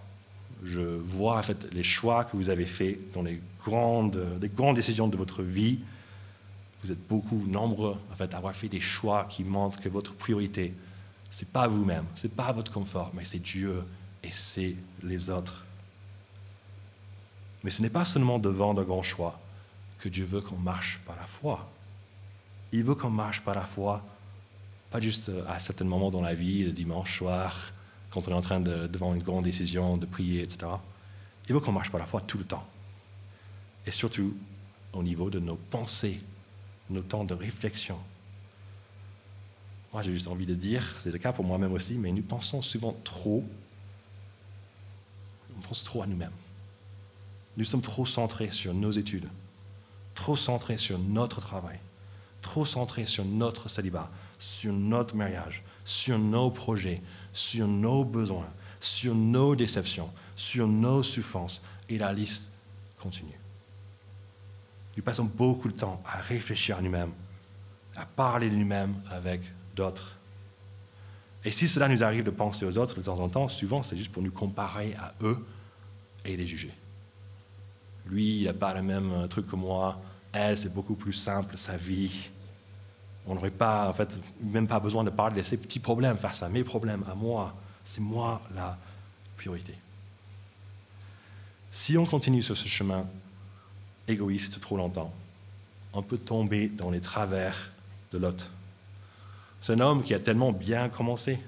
Je 0.64 0.80
vois 0.80 1.38
en 1.38 1.42
fait 1.42 1.74
les 1.74 1.84
choix 1.84 2.24
que 2.24 2.38
vous 2.38 2.50
avez 2.50 2.66
faits 2.66 3.12
dans 3.14 3.24
les 3.24 3.42
grandes, 3.66 4.24
les 4.40 4.50
grandes 4.50 4.76
décisions 4.76 5.08
de 5.08 5.18
votre 5.18 5.42
vie. 5.42 5.80
Vous 6.84 6.92
êtes 6.92 7.08
beaucoup 7.08 7.44
nombreux 7.48 7.98
en 8.12 8.16
fait, 8.16 8.34
à 8.34 8.38
avoir 8.38 8.56
fait 8.56 8.70
des 8.70 8.80
choix 8.80 9.26
qui 9.30 9.44
montrent 9.44 9.80
que 9.80 9.90
votre 9.90 10.14
priorité, 10.14 10.74
ce 11.30 11.44
n'est 11.44 11.52
pas 11.52 11.68
vous-même, 11.68 12.06
ce 12.16 12.28
n'est 12.28 12.34
pas 12.34 12.52
votre 12.52 12.72
confort, 12.72 13.12
mais 13.14 13.26
c'est 13.26 13.40
Dieu 13.40 13.84
et 14.24 14.32
c'est 14.32 14.76
les 15.04 15.30
autres. 15.30 15.66
Mais 17.64 17.72
ce 17.72 17.82
n'est 17.82 17.90
pas 17.90 18.06
seulement 18.06 18.40
devant 18.40 18.74
de 18.74 18.84
grands 18.84 19.02
choix 19.02 19.40
que 20.00 20.10
Dieu 20.10 20.26
veut 20.26 20.42
qu'on 20.42 20.58
marche 20.58 21.00
par 21.06 21.16
la 21.16 21.26
foi. 21.26 21.70
Il 22.72 22.84
veut 22.84 22.96
qu'on 22.96 23.12
marche 23.12 23.42
par 23.42 23.56
la 23.56 23.66
foi, 23.66 24.04
pas 24.90 25.00
juste 25.00 25.32
à 25.48 25.60
certains 25.60 25.86
moments 25.86 26.10
dans 26.10 26.22
la 26.22 26.34
vie, 26.34 26.64
le 26.64 26.72
dimanche 26.72 27.18
soir, 27.18 27.72
quand 28.10 28.28
on 28.28 28.32
est 28.32 28.36
en 28.36 28.42
train 28.42 28.60
de, 28.60 28.88
devant 28.88 29.14
une 29.14 29.24
grande 29.24 29.44
décision, 29.44 29.98
de 29.98 30.06
prier, 30.06 30.42
etc. 30.42 30.72
Il 31.48 31.54
veut 31.54 31.60
qu'on 31.60 31.72
marche 31.72 31.92
par 31.92 32.00
la 32.00 32.06
foi 32.06 32.22
tout 32.22 32.38
le 32.38 32.44
temps. 32.44 32.66
Et 33.86 33.92
surtout 33.92 34.36
au 34.94 35.04
niveau 35.04 35.30
de 35.30 35.40
nos 35.40 35.56
pensées, 35.56 36.20
nos 36.92 37.02
temps 37.02 37.24
de 37.24 37.34
réflexion. 37.34 37.98
Moi, 39.94 40.02
j'ai 40.04 40.14
juste 40.14 40.28
envie 40.28 40.46
de 40.46 40.56
dire, 40.56 40.96
c'est 40.96 41.12
le 41.12 41.18
cas 41.18 41.34
pour 41.34 41.44
moi-même 41.44 41.74
aussi, 41.74 41.96
mais 41.96 42.12
nous 42.12 42.22
pensons 42.22 42.62
souvent 42.62 42.96
trop, 43.04 43.44
on 45.58 45.62
pense 45.62 45.84
trop 45.84 46.02
à 46.02 46.08
nous-mêmes. 46.08 46.32
Nous 47.58 47.66
sommes 47.66 47.82
trop 47.82 48.06
centrés 48.06 48.52
sur 48.52 48.74
nos 48.74 48.92
études, 48.92 49.28
trop 50.16 50.38
centrés 50.38 50.78
sur 50.78 50.98
notre 50.98 51.42
travail, 51.42 51.80
trop 52.42 52.66
centré 52.66 53.06
sur 53.06 53.26
notre 53.26 53.70
célibat, 53.70 54.10
sur 54.40 54.72
notre 54.72 55.16
mariage, 55.16 55.62
sur 55.84 56.18
nos 56.18 56.50
projets, 56.50 57.02
sur 57.34 57.68
nos 57.68 58.06
besoins, 58.06 58.48
sur 58.80 59.14
nos 59.14 59.56
déceptions, 59.56 60.10
sur 60.36 60.68
nos 60.68 61.04
souffrances. 61.04 61.62
Et 61.90 61.98
la 61.98 62.14
liste 62.14 62.50
continue. 62.98 63.41
Nous 65.02 65.06
passons 65.06 65.24
beaucoup 65.24 65.68
de 65.68 65.76
temps 65.76 66.00
à 66.06 66.20
réfléchir 66.20 66.78
à 66.78 66.82
nous-mêmes, 66.84 67.10
à 67.96 68.06
parler 68.06 68.52
de 68.52 68.56
nous-mêmes 68.56 68.94
avec 69.10 69.42
d'autres. 69.76 70.16
Et 71.44 71.50
si 71.50 71.68
cela 71.68 71.88
nous 71.88 72.04
arrive 72.04 72.24
de 72.24 72.30
penser 72.30 72.68
aux 72.68 72.78
autres 72.78 72.98
de 72.98 73.02
temps 73.02 73.20
en 73.20 73.28
temps, 73.28 73.48
souvent 73.48 73.82
c'est 73.82 73.98
juste 73.98 74.12
pour 74.12 74.22
nous 74.22 74.30
comparer 74.30 74.94
à 74.94 75.12
eux 75.24 75.44
et 76.24 76.38
les 76.38 76.46
juger. 76.46 76.72
Lui, 78.06 78.42
il 78.42 78.44
n'a 78.46 78.54
pas 78.54 78.76
le 78.76 78.84
même 78.84 79.28
truc 79.28 79.48
que 79.48 79.56
moi, 79.56 80.00
elle, 80.34 80.56
c'est 80.56 80.72
beaucoup 80.72 80.94
plus 80.94 81.14
simple, 81.14 81.58
sa 81.58 81.78
vie. 81.78 82.30
On 83.26 83.34
n'aurait 83.34 83.50
pas, 83.50 83.90
en 83.90 83.94
fait, 83.94 84.20
même 84.40 84.68
pas 84.68 84.80
besoin 84.80 85.04
de 85.04 85.10
parler 85.10 85.36
de 85.38 85.42
ses 85.42 85.58
petits 85.58 85.80
problèmes 85.80 86.18
face 86.18 86.44
à 86.44 86.50
mes 86.50 86.64
problèmes, 86.64 87.04
à 87.10 87.16
moi. 87.16 87.56
C'est 87.84 88.02
moi 88.02 88.40
la 88.54 88.78
priorité. 89.36 89.74
Si 91.72 91.98
on 91.98 92.06
continue 92.06 92.44
sur 92.44 92.56
ce 92.56 92.68
chemin 92.68 93.08
égoïste 94.08 94.60
trop 94.60 94.78
longtemps, 94.78 95.14
on 95.94 96.02
peut 96.02 96.18
tomber 96.18 96.70
dans 96.70 96.90
les 96.90 97.02
travers 97.02 97.72
de 98.12 98.18
Lot. 98.18 98.50
C'est 99.62 99.74
un 99.74 99.80
homme 99.80 100.04
qui 100.04 100.14
a 100.14 100.20
tellement 100.20 100.52
bien 100.52 100.90
commencé. 100.90 101.40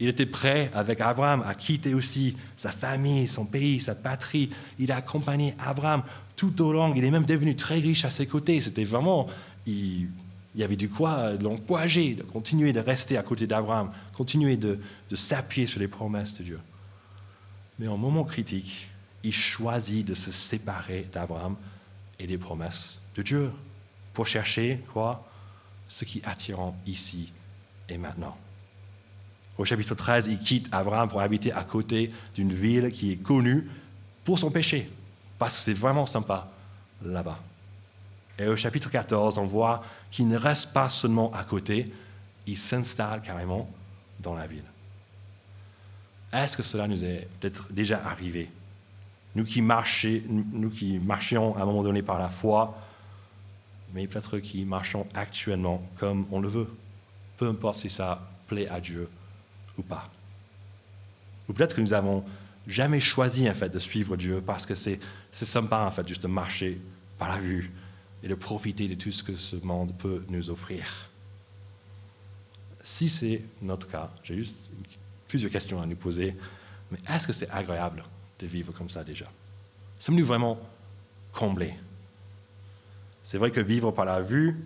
Il 0.00 0.08
était 0.08 0.26
prêt 0.26 0.70
avec 0.74 1.00
Abraham 1.00 1.42
à 1.46 1.54
quitter 1.54 1.94
aussi 1.94 2.36
sa 2.56 2.70
famille, 2.70 3.28
son 3.28 3.46
pays, 3.46 3.80
sa 3.80 3.94
patrie. 3.94 4.50
Il 4.78 4.92
a 4.92 4.96
accompagné 4.96 5.54
Abraham 5.64 6.02
tout 6.36 6.60
au 6.62 6.72
long. 6.72 6.92
Il 6.94 7.04
est 7.04 7.10
même 7.10 7.24
devenu 7.24 7.54
très 7.54 7.78
riche 7.78 8.04
à 8.04 8.10
ses 8.10 8.26
côtés. 8.26 8.60
C'était 8.60 8.84
vraiment, 8.84 9.28
il, 9.66 10.08
y 10.56 10.64
avait 10.64 10.76
du 10.76 10.88
quoi 10.88 11.32
l'encourager 11.34 12.14
de 12.14 12.22
continuer 12.24 12.72
de 12.72 12.80
rester 12.80 13.16
à 13.16 13.22
côté 13.22 13.46
d'Abraham, 13.46 13.90
continuer 14.12 14.56
de 14.56 14.78
s'appuyer 15.14 15.66
sur 15.66 15.80
les 15.80 15.88
promesses 15.88 16.36
de 16.38 16.44
Dieu. 16.44 16.60
Mais 17.78 17.88
en 17.88 17.96
moment 17.96 18.24
critique, 18.24 18.88
il 19.24 19.32
choisit 19.32 20.06
de 20.06 20.14
se 20.14 20.30
séparer 20.30 21.08
d'Abraham 21.12 21.56
et 22.18 22.26
des 22.26 22.38
promesses 22.38 22.98
de 23.16 23.22
Dieu 23.22 23.50
pour 24.12 24.26
chercher 24.26 24.84
quoi? 24.92 25.26
Ce 25.88 26.04
qui 26.04 26.18
est 26.18 26.24
attirant 26.24 26.76
ici 26.86 27.32
et 27.88 27.98
maintenant. 27.98 28.36
Au 29.58 29.64
chapitre 29.64 29.94
13, 29.94 30.26
il 30.26 30.38
quitte 30.38 30.68
Abraham 30.72 31.08
pour 31.08 31.20
habiter 31.20 31.52
à 31.52 31.62
côté 31.62 32.10
d'une 32.34 32.52
ville 32.52 32.90
qui 32.90 33.12
est 33.12 33.16
connue 33.16 33.68
pour 34.24 34.38
son 34.38 34.50
péché, 34.50 34.90
parce 35.38 35.56
que 35.56 35.64
c'est 35.64 35.74
vraiment 35.74 36.06
sympa 36.06 36.50
là-bas. 37.04 37.38
Et 38.38 38.46
au 38.46 38.56
chapitre 38.56 38.90
14, 38.90 39.38
on 39.38 39.44
voit 39.44 39.84
qu'il 40.10 40.26
ne 40.26 40.36
reste 40.36 40.72
pas 40.72 40.88
seulement 40.88 41.32
à 41.32 41.44
côté, 41.44 41.88
il 42.46 42.56
s'installe 42.56 43.22
carrément 43.22 43.70
dans 44.20 44.34
la 44.34 44.46
ville. 44.46 44.64
Est-ce 46.32 46.56
que 46.56 46.62
cela 46.62 46.88
nous 46.88 47.04
est 47.04 47.28
déjà 47.70 48.02
arrivé? 48.04 48.50
Nous 49.34 49.44
qui, 49.44 49.60
marchions 49.60 51.56
à 51.56 51.62
un 51.62 51.64
moment 51.64 51.82
donné 51.82 52.02
par 52.02 52.18
la 52.18 52.28
foi, 52.28 52.78
mais 53.92 54.06
peut-être 54.06 54.38
qui 54.38 54.64
marchons 54.64 55.06
actuellement 55.14 55.82
comme 55.96 56.26
on 56.30 56.40
le 56.40 56.48
veut, 56.48 56.68
peu 57.36 57.48
importe 57.48 57.78
si 57.78 57.90
ça 57.90 58.28
plaît 58.46 58.68
à 58.68 58.80
Dieu 58.80 59.08
ou 59.78 59.82
pas. 59.82 60.08
Ou 61.48 61.52
peut-être 61.52 61.74
que 61.74 61.80
nous 61.80 61.88
n'avons 61.88 62.24
jamais 62.66 63.00
choisi 63.00 63.48
en 63.48 63.54
fait 63.54 63.68
de 63.68 63.78
suivre 63.78 64.16
Dieu 64.16 64.40
parce 64.40 64.66
que 64.66 64.74
c'est 64.74 65.00
sympa 65.32 65.80
en 65.80 65.90
fait 65.90 66.06
juste 66.06 66.22
de 66.22 66.28
marcher 66.28 66.80
par 67.18 67.28
la 67.28 67.38
vue 67.38 67.72
et 68.22 68.28
de 68.28 68.34
profiter 68.34 68.88
de 68.88 68.94
tout 68.94 69.10
ce 69.10 69.22
que 69.22 69.36
ce 69.36 69.56
monde 69.56 69.92
peut 69.98 70.24
nous 70.28 70.48
offrir. 70.48 71.10
Si 72.82 73.08
c'est 73.08 73.42
notre 73.62 73.88
cas, 73.88 74.10
j'ai 74.22 74.36
juste 74.36 74.70
plusieurs 75.28 75.50
questions 75.50 75.80
à 75.80 75.86
nous 75.86 75.96
poser, 75.96 76.36
mais 76.90 76.98
est-ce 77.08 77.26
que 77.26 77.32
c'est 77.32 77.50
agréable 77.50 78.04
de 78.44 78.48
vivre 78.48 78.72
comme 78.72 78.90
ça 78.90 79.02
déjà. 79.02 79.26
Sommes-nous 79.98 80.26
vraiment 80.26 80.58
comblés? 81.32 81.74
C'est 83.22 83.38
vrai 83.38 83.50
que 83.50 83.60
vivre 83.60 83.90
par 83.90 84.04
la 84.04 84.20
vue 84.20 84.62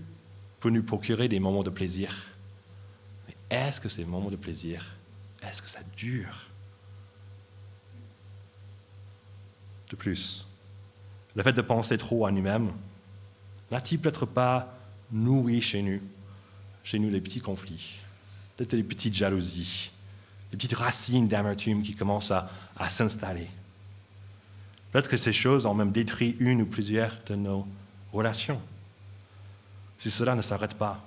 peut 0.59 0.71
nous 0.71 0.83
procurer 0.83 1.29
des 1.29 1.39
moments 1.39 1.63
de 1.63 1.71
plaisir, 1.71 2.13
mais 3.29 3.37
est-ce 3.57 3.81
que 3.81 3.89
ces 3.89 4.05
moments 4.05 4.31
de 4.31 4.37
plaisir, 4.37 4.85
est-ce 5.45 5.63
que 5.63 5.71
ça 5.71 5.79
dure? 5.97 6.49
De 9.91 9.97
plus, 9.97 10.47
le 11.37 11.43
fait 11.45 11.53
de 11.53 11.63
penser 11.63 11.97
trop 11.97 12.27
à 12.27 12.33
nous-mêmes 12.33 12.73
n'a-t-il 13.71 14.01
peut-être 14.01 14.27
pas 14.27 14.77
nourri 15.13 15.61
chez 15.61 15.83
nous, 15.83 16.01
chez 16.83 16.99
nous 16.99 17.11
les 17.11 17.21
petits 17.21 17.41
conflits, 17.41 18.01
peut-être 18.57 18.73
les 18.73 18.83
petites 18.83 19.15
jalousies, 19.15 19.93
les 20.51 20.57
petites 20.59 20.77
racines 20.77 21.29
d'amertume 21.29 21.83
qui 21.83 21.95
commencent 21.95 22.33
à, 22.33 22.51
à 22.77 22.89
s'installer? 22.89 23.47
Peut-être 24.93 25.09
que 25.09 25.17
ces 25.17 25.33
choses 25.33 25.67
ont 25.67 25.75
même 25.75 25.93
détruit 25.93 26.37
une 26.39 26.63
ou 26.63 26.67
plusieurs 26.67 27.15
de 27.27 27.35
nos 27.35 27.67
relations. 28.13 28.61
Si 29.99 30.11
cela 30.11 30.35
ne 30.35 30.43
s'arrête 30.43 30.75
pas, 30.75 31.05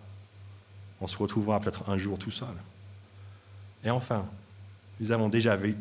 on 1.00 1.08
se 1.08 1.18
retrouvera 1.18 1.60
peut-être 1.60 1.90
un 1.90 1.98
jour 1.98 2.20
tout 2.20 2.32
seul. 2.32 2.56
Et 3.84 3.90
enfin, 3.90 4.26
nous 5.00 5.12
avons 5.12 5.30
déjà 5.30 5.56
vécu, 5.56 5.78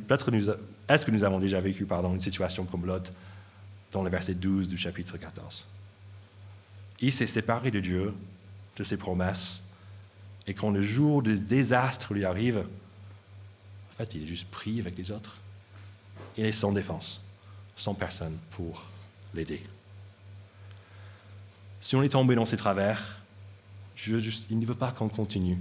est-ce 0.88 1.04
que 1.04 1.10
nous 1.10 1.24
avons 1.24 1.38
déjà 1.38 1.60
vécu 1.60 1.84
pardon, 1.84 2.14
une 2.14 2.20
situation 2.20 2.64
comme 2.64 2.86
Lot 2.86 3.12
dans 3.92 4.02
le 4.02 4.08
verset 4.08 4.34
12 4.34 4.66
du 4.66 4.78
chapitre 4.78 5.18
14 5.18 5.66
Il 7.00 7.12
s'est 7.12 7.26
séparé 7.26 7.70
de 7.70 7.80
Dieu, 7.80 8.14
de 8.76 8.82
ses 8.82 8.96
promesses, 8.96 9.62
et 10.46 10.54
quand 10.54 10.70
le 10.70 10.80
jour 10.80 11.22
du 11.22 11.38
désastre 11.38 12.14
lui 12.14 12.24
arrive, 12.24 12.58
en 12.58 13.96
fait, 13.96 14.14
il 14.14 14.22
est 14.22 14.26
juste 14.26 14.48
pris 14.48 14.80
avec 14.80 14.96
les 14.96 15.10
autres. 15.10 15.36
Il 16.38 16.46
est 16.46 16.52
sans 16.52 16.72
défense, 16.72 17.20
sans 17.80 17.94
personne 17.94 18.36
pour 18.50 18.84
l'aider. 19.34 19.62
Si 21.80 21.96
on 21.96 22.02
est 22.02 22.10
tombé 22.10 22.34
dans 22.34 22.44
ses 22.44 22.58
travers, 22.58 23.16
il 24.06 24.58
ne 24.58 24.66
veut 24.66 24.74
pas 24.74 24.92
qu'on 24.92 25.08
continue 25.08 25.58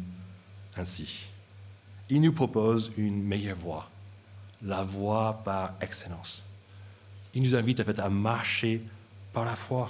ainsi. 0.76 1.28
Il 2.10 2.22
nous 2.22 2.34
propose 2.34 2.92
une 2.98 3.24
meilleure 3.24 3.56
voie, 3.56 3.90
la 4.62 4.84
voie 4.84 5.42
par 5.46 5.74
excellence. 5.80 6.44
Il 7.34 7.44
nous 7.44 7.56
invite 7.56 7.80
en 7.80 7.84
fait 7.86 8.00
à 8.00 8.10
marcher 8.10 8.82
par 9.32 9.46
la 9.46 9.56
foi 9.56 9.90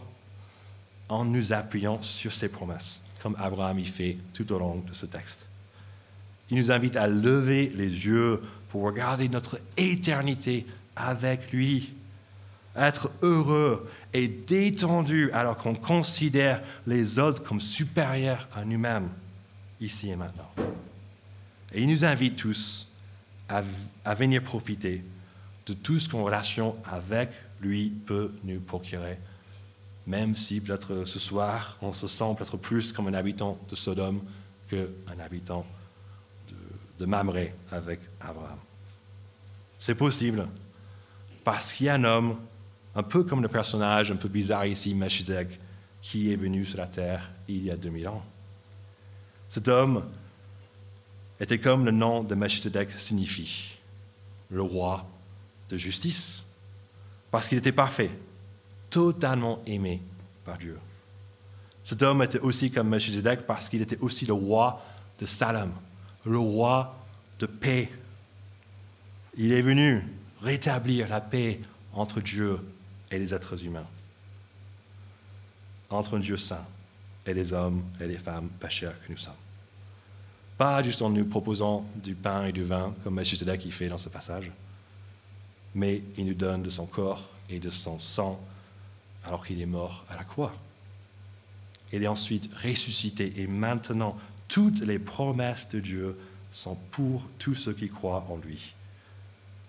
en 1.08 1.26
nous 1.26 1.52
appuyant 1.54 2.00
sur 2.04 2.32
ses 2.32 2.50
promesses, 2.50 3.02
comme 3.24 3.36
Abraham 3.40 3.80
y 3.80 3.86
fait 3.86 4.18
tout 4.34 4.52
au 4.52 4.60
long 4.60 4.84
de 4.88 4.94
ce 4.94 5.08
texte. 5.08 5.48
Il 6.52 6.58
nous 6.58 6.72
invite 6.72 6.96
à 6.96 7.08
lever 7.08 7.72
les 7.76 8.06
yeux 8.06 8.42
pour 8.70 8.84
regarder 8.84 9.30
notre 9.30 9.60
éternité 9.78 10.68
avec 10.96 11.52
lui, 11.52 11.94
être 12.80 13.12
heureux 13.22 13.90
et 14.14 14.28
détendu 14.28 15.32
alors 15.32 15.58
qu'on 15.58 15.76
considère 15.76 16.62
les 16.88 17.20
autres 17.20 17.44
comme 17.44 17.60
supérieurs 17.60 18.48
à 18.56 18.66
nous-mêmes, 18.66 19.10
ici 19.82 20.10
et 20.10 20.16
maintenant. 20.16 20.52
Et 21.74 21.82
il 21.82 21.90
nous 21.90 22.06
invite 22.06 22.36
tous 22.36 22.88
à, 23.48 23.62
venir 24.14 24.42
profiter 24.42 25.04
de 25.66 25.74
tout 25.74 26.00
ce 26.00 26.10
qu'en 26.10 26.24
relation 26.24 26.76
avec 26.90 27.30
lui 27.62 27.90
peut 27.90 28.34
nous 28.44 28.60
procurer, 28.60 29.18
même 30.08 30.36
si 30.36 30.62
peut-être 30.62 31.06
ce 31.06 31.20
soir 31.20 31.78
on 31.82 31.94
se 31.94 32.08
sent 32.08 32.36
peut-être 32.38 32.58
plus 32.58 32.92
comme 32.92 33.08
un 33.08 33.14
habitant 33.14 33.60
de 33.70 33.76
Sodome 33.76 34.22
qu'un 34.70 35.20
habitant 35.24 35.66
de, 36.50 36.56
de 37.00 37.06
Mamré 37.06 37.54
avec 37.72 38.00
Abraham. 38.22 38.58
C'est 39.78 39.96
possible 39.96 40.48
parce 41.44 41.74
qu'il 41.74 41.88
y 41.88 41.90
a 41.90 41.96
un 41.96 42.04
homme, 42.04 42.38
un 43.00 43.04
peu 43.04 43.24
comme 43.24 43.42
le 43.42 43.48
personnage 43.48 44.12
un 44.12 44.18
peu 44.18 44.28
bizarre 44.28 44.66
ici, 44.66 44.94
Melchizedek, 44.94 45.58
qui 46.02 46.34
est 46.34 46.36
venu 46.36 46.66
sur 46.66 46.80
la 46.80 46.88
terre 46.88 47.32
il 47.48 47.64
y 47.64 47.72
a 47.72 47.78
2000 47.78 48.10
ans. 48.10 48.24
Cet 49.48 49.70
homme 49.70 50.04
était 51.40 51.60
comme 51.60 51.86
le 51.86 51.92
nom 51.92 52.22
de 52.22 52.36
Melchizedek 52.36 52.90
signifie, 52.98 53.78
le 54.52 54.62
roi 54.62 55.08
de 55.70 55.78
justice, 55.78 56.44
parce 57.32 57.48
qu'il 57.48 57.58
était 57.58 57.72
parfait, 57.72 58.12
totalement 58.90 59.62
aimé 59.66 60.02
par 60.44 60.58
Dieu. 60.58 60.78
Cet 61.86 62.02
homme 62.02 62.22
était 62.22 62.40
aussi 62.40 62.70
comme 62.70 62.90
Melchizedek 62.90 63.48
parce 63.48 63.70
qu'il 63.70 63.82
était 63.82 64.00
aussi 64.00 64.26
le 64.26 64.34
roi 64.34 64.84
de 65.20 65.26
Salem, 65.26 65.72
le 66.26 66.38
roi 66.38 66.98
de 67.40 67.46
paix. 67.46 67.90
Il 69.38 69.54
est 69.54 69.62
venu 69.62 70.06
rétablir 70.42 71.08
la 71.08 71.22
paix 71.22 71.62
entre 71.94 72.20
Dieu 72.20 72.60
et 73.12 73.20
les 73.20 73.34
êtres 73.34 73.64
humains, 73.66 73.88
entre 75.90 76.18
un 76.18 76.20
Dieu 76.20 76.38
saint 76.38 76.66
et 77.26 77.34
les 77.34 77.54
hommes 77.54 77.84
et 78.00 78.08
les 78.08 78.18
femmes 78.18 78.50
pécheurs 78.60 78.96
que 79.06 79.12
nous 79.12 79.18
sommes. 79.18 79.34
Pas 80.58 80.82
juste 80.84 81.02
en 81.02 81.10
nous 81.10 81.26
proposant 81.26 81.86
du 81.96 82.16
pain 82.16 82.46
et 82.46 82.52
du 82.52 82.64
vin, 82.64 82.94
comme 83.04 83.16
Melchizedek 83.16 83.62
qui 83.62 83.72
fait 83.72 83.88
dans 83.88 83.98
ce 83.98 84.10
passage, 84.10 84.52
mais 85.74 86.04
il 86.18 86.26
nous 86.26 86.34
donne 86.34 86.64
de 86.64 86.70
son 86.70 86.86
corps 86.86 87.30
et 87.50 87.60
de 87.60 87.70
son 87.70 88.00
sang 88.00 88.40
alors 89.26 89.46
qu'il 89.46 89.62
est 89.62 89.66
mort 89.66 90.06
à 90.10 90.16
la 90.16 90.24
croix. 90.24 90.54
Il 91.92 92.04
est 92.04 92.08
ensuite 92.08 92.50
ressuscité 92.56 93.34
et 93.38 93.48
maintenant 93.48 94.18
toutes 94.48 94.82
les 94.82 95.00
promesses 95.00 95.68
de 95.70 95.80
Dieu 95.80 96.18
sont 96.52 96.76
pour 96.92 97.24
tous 97.38 97.56
ceux 97.56 97.74
qui 97.74 97.88
croient 97.88 98.26
en 98.30 98.38
lui 98.38 98.74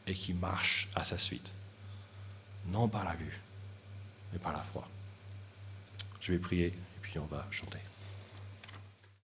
et 0.07 0.14
qui 0.14 0.33
marchent 0.33 0.88
à 0.94 1.05
sa 1.05 1.18
suite. 1.18 1.53
Non 2.66 2.88
par 2.88 3.05
la 3.05 3.14
vue, 3.14 3.40
mais 4.33 4.38
par 4.38 4.53
la 4.53 4.61
foi. 4.61 4.87
Je 6.20 6.33
vais 6.33 6.38
prier 6.38 6.66
et 6.66 7.01
puis 7.03 7.18
on 7.18 7.27
va 7.27 7.46
chanter. 7.51 7.79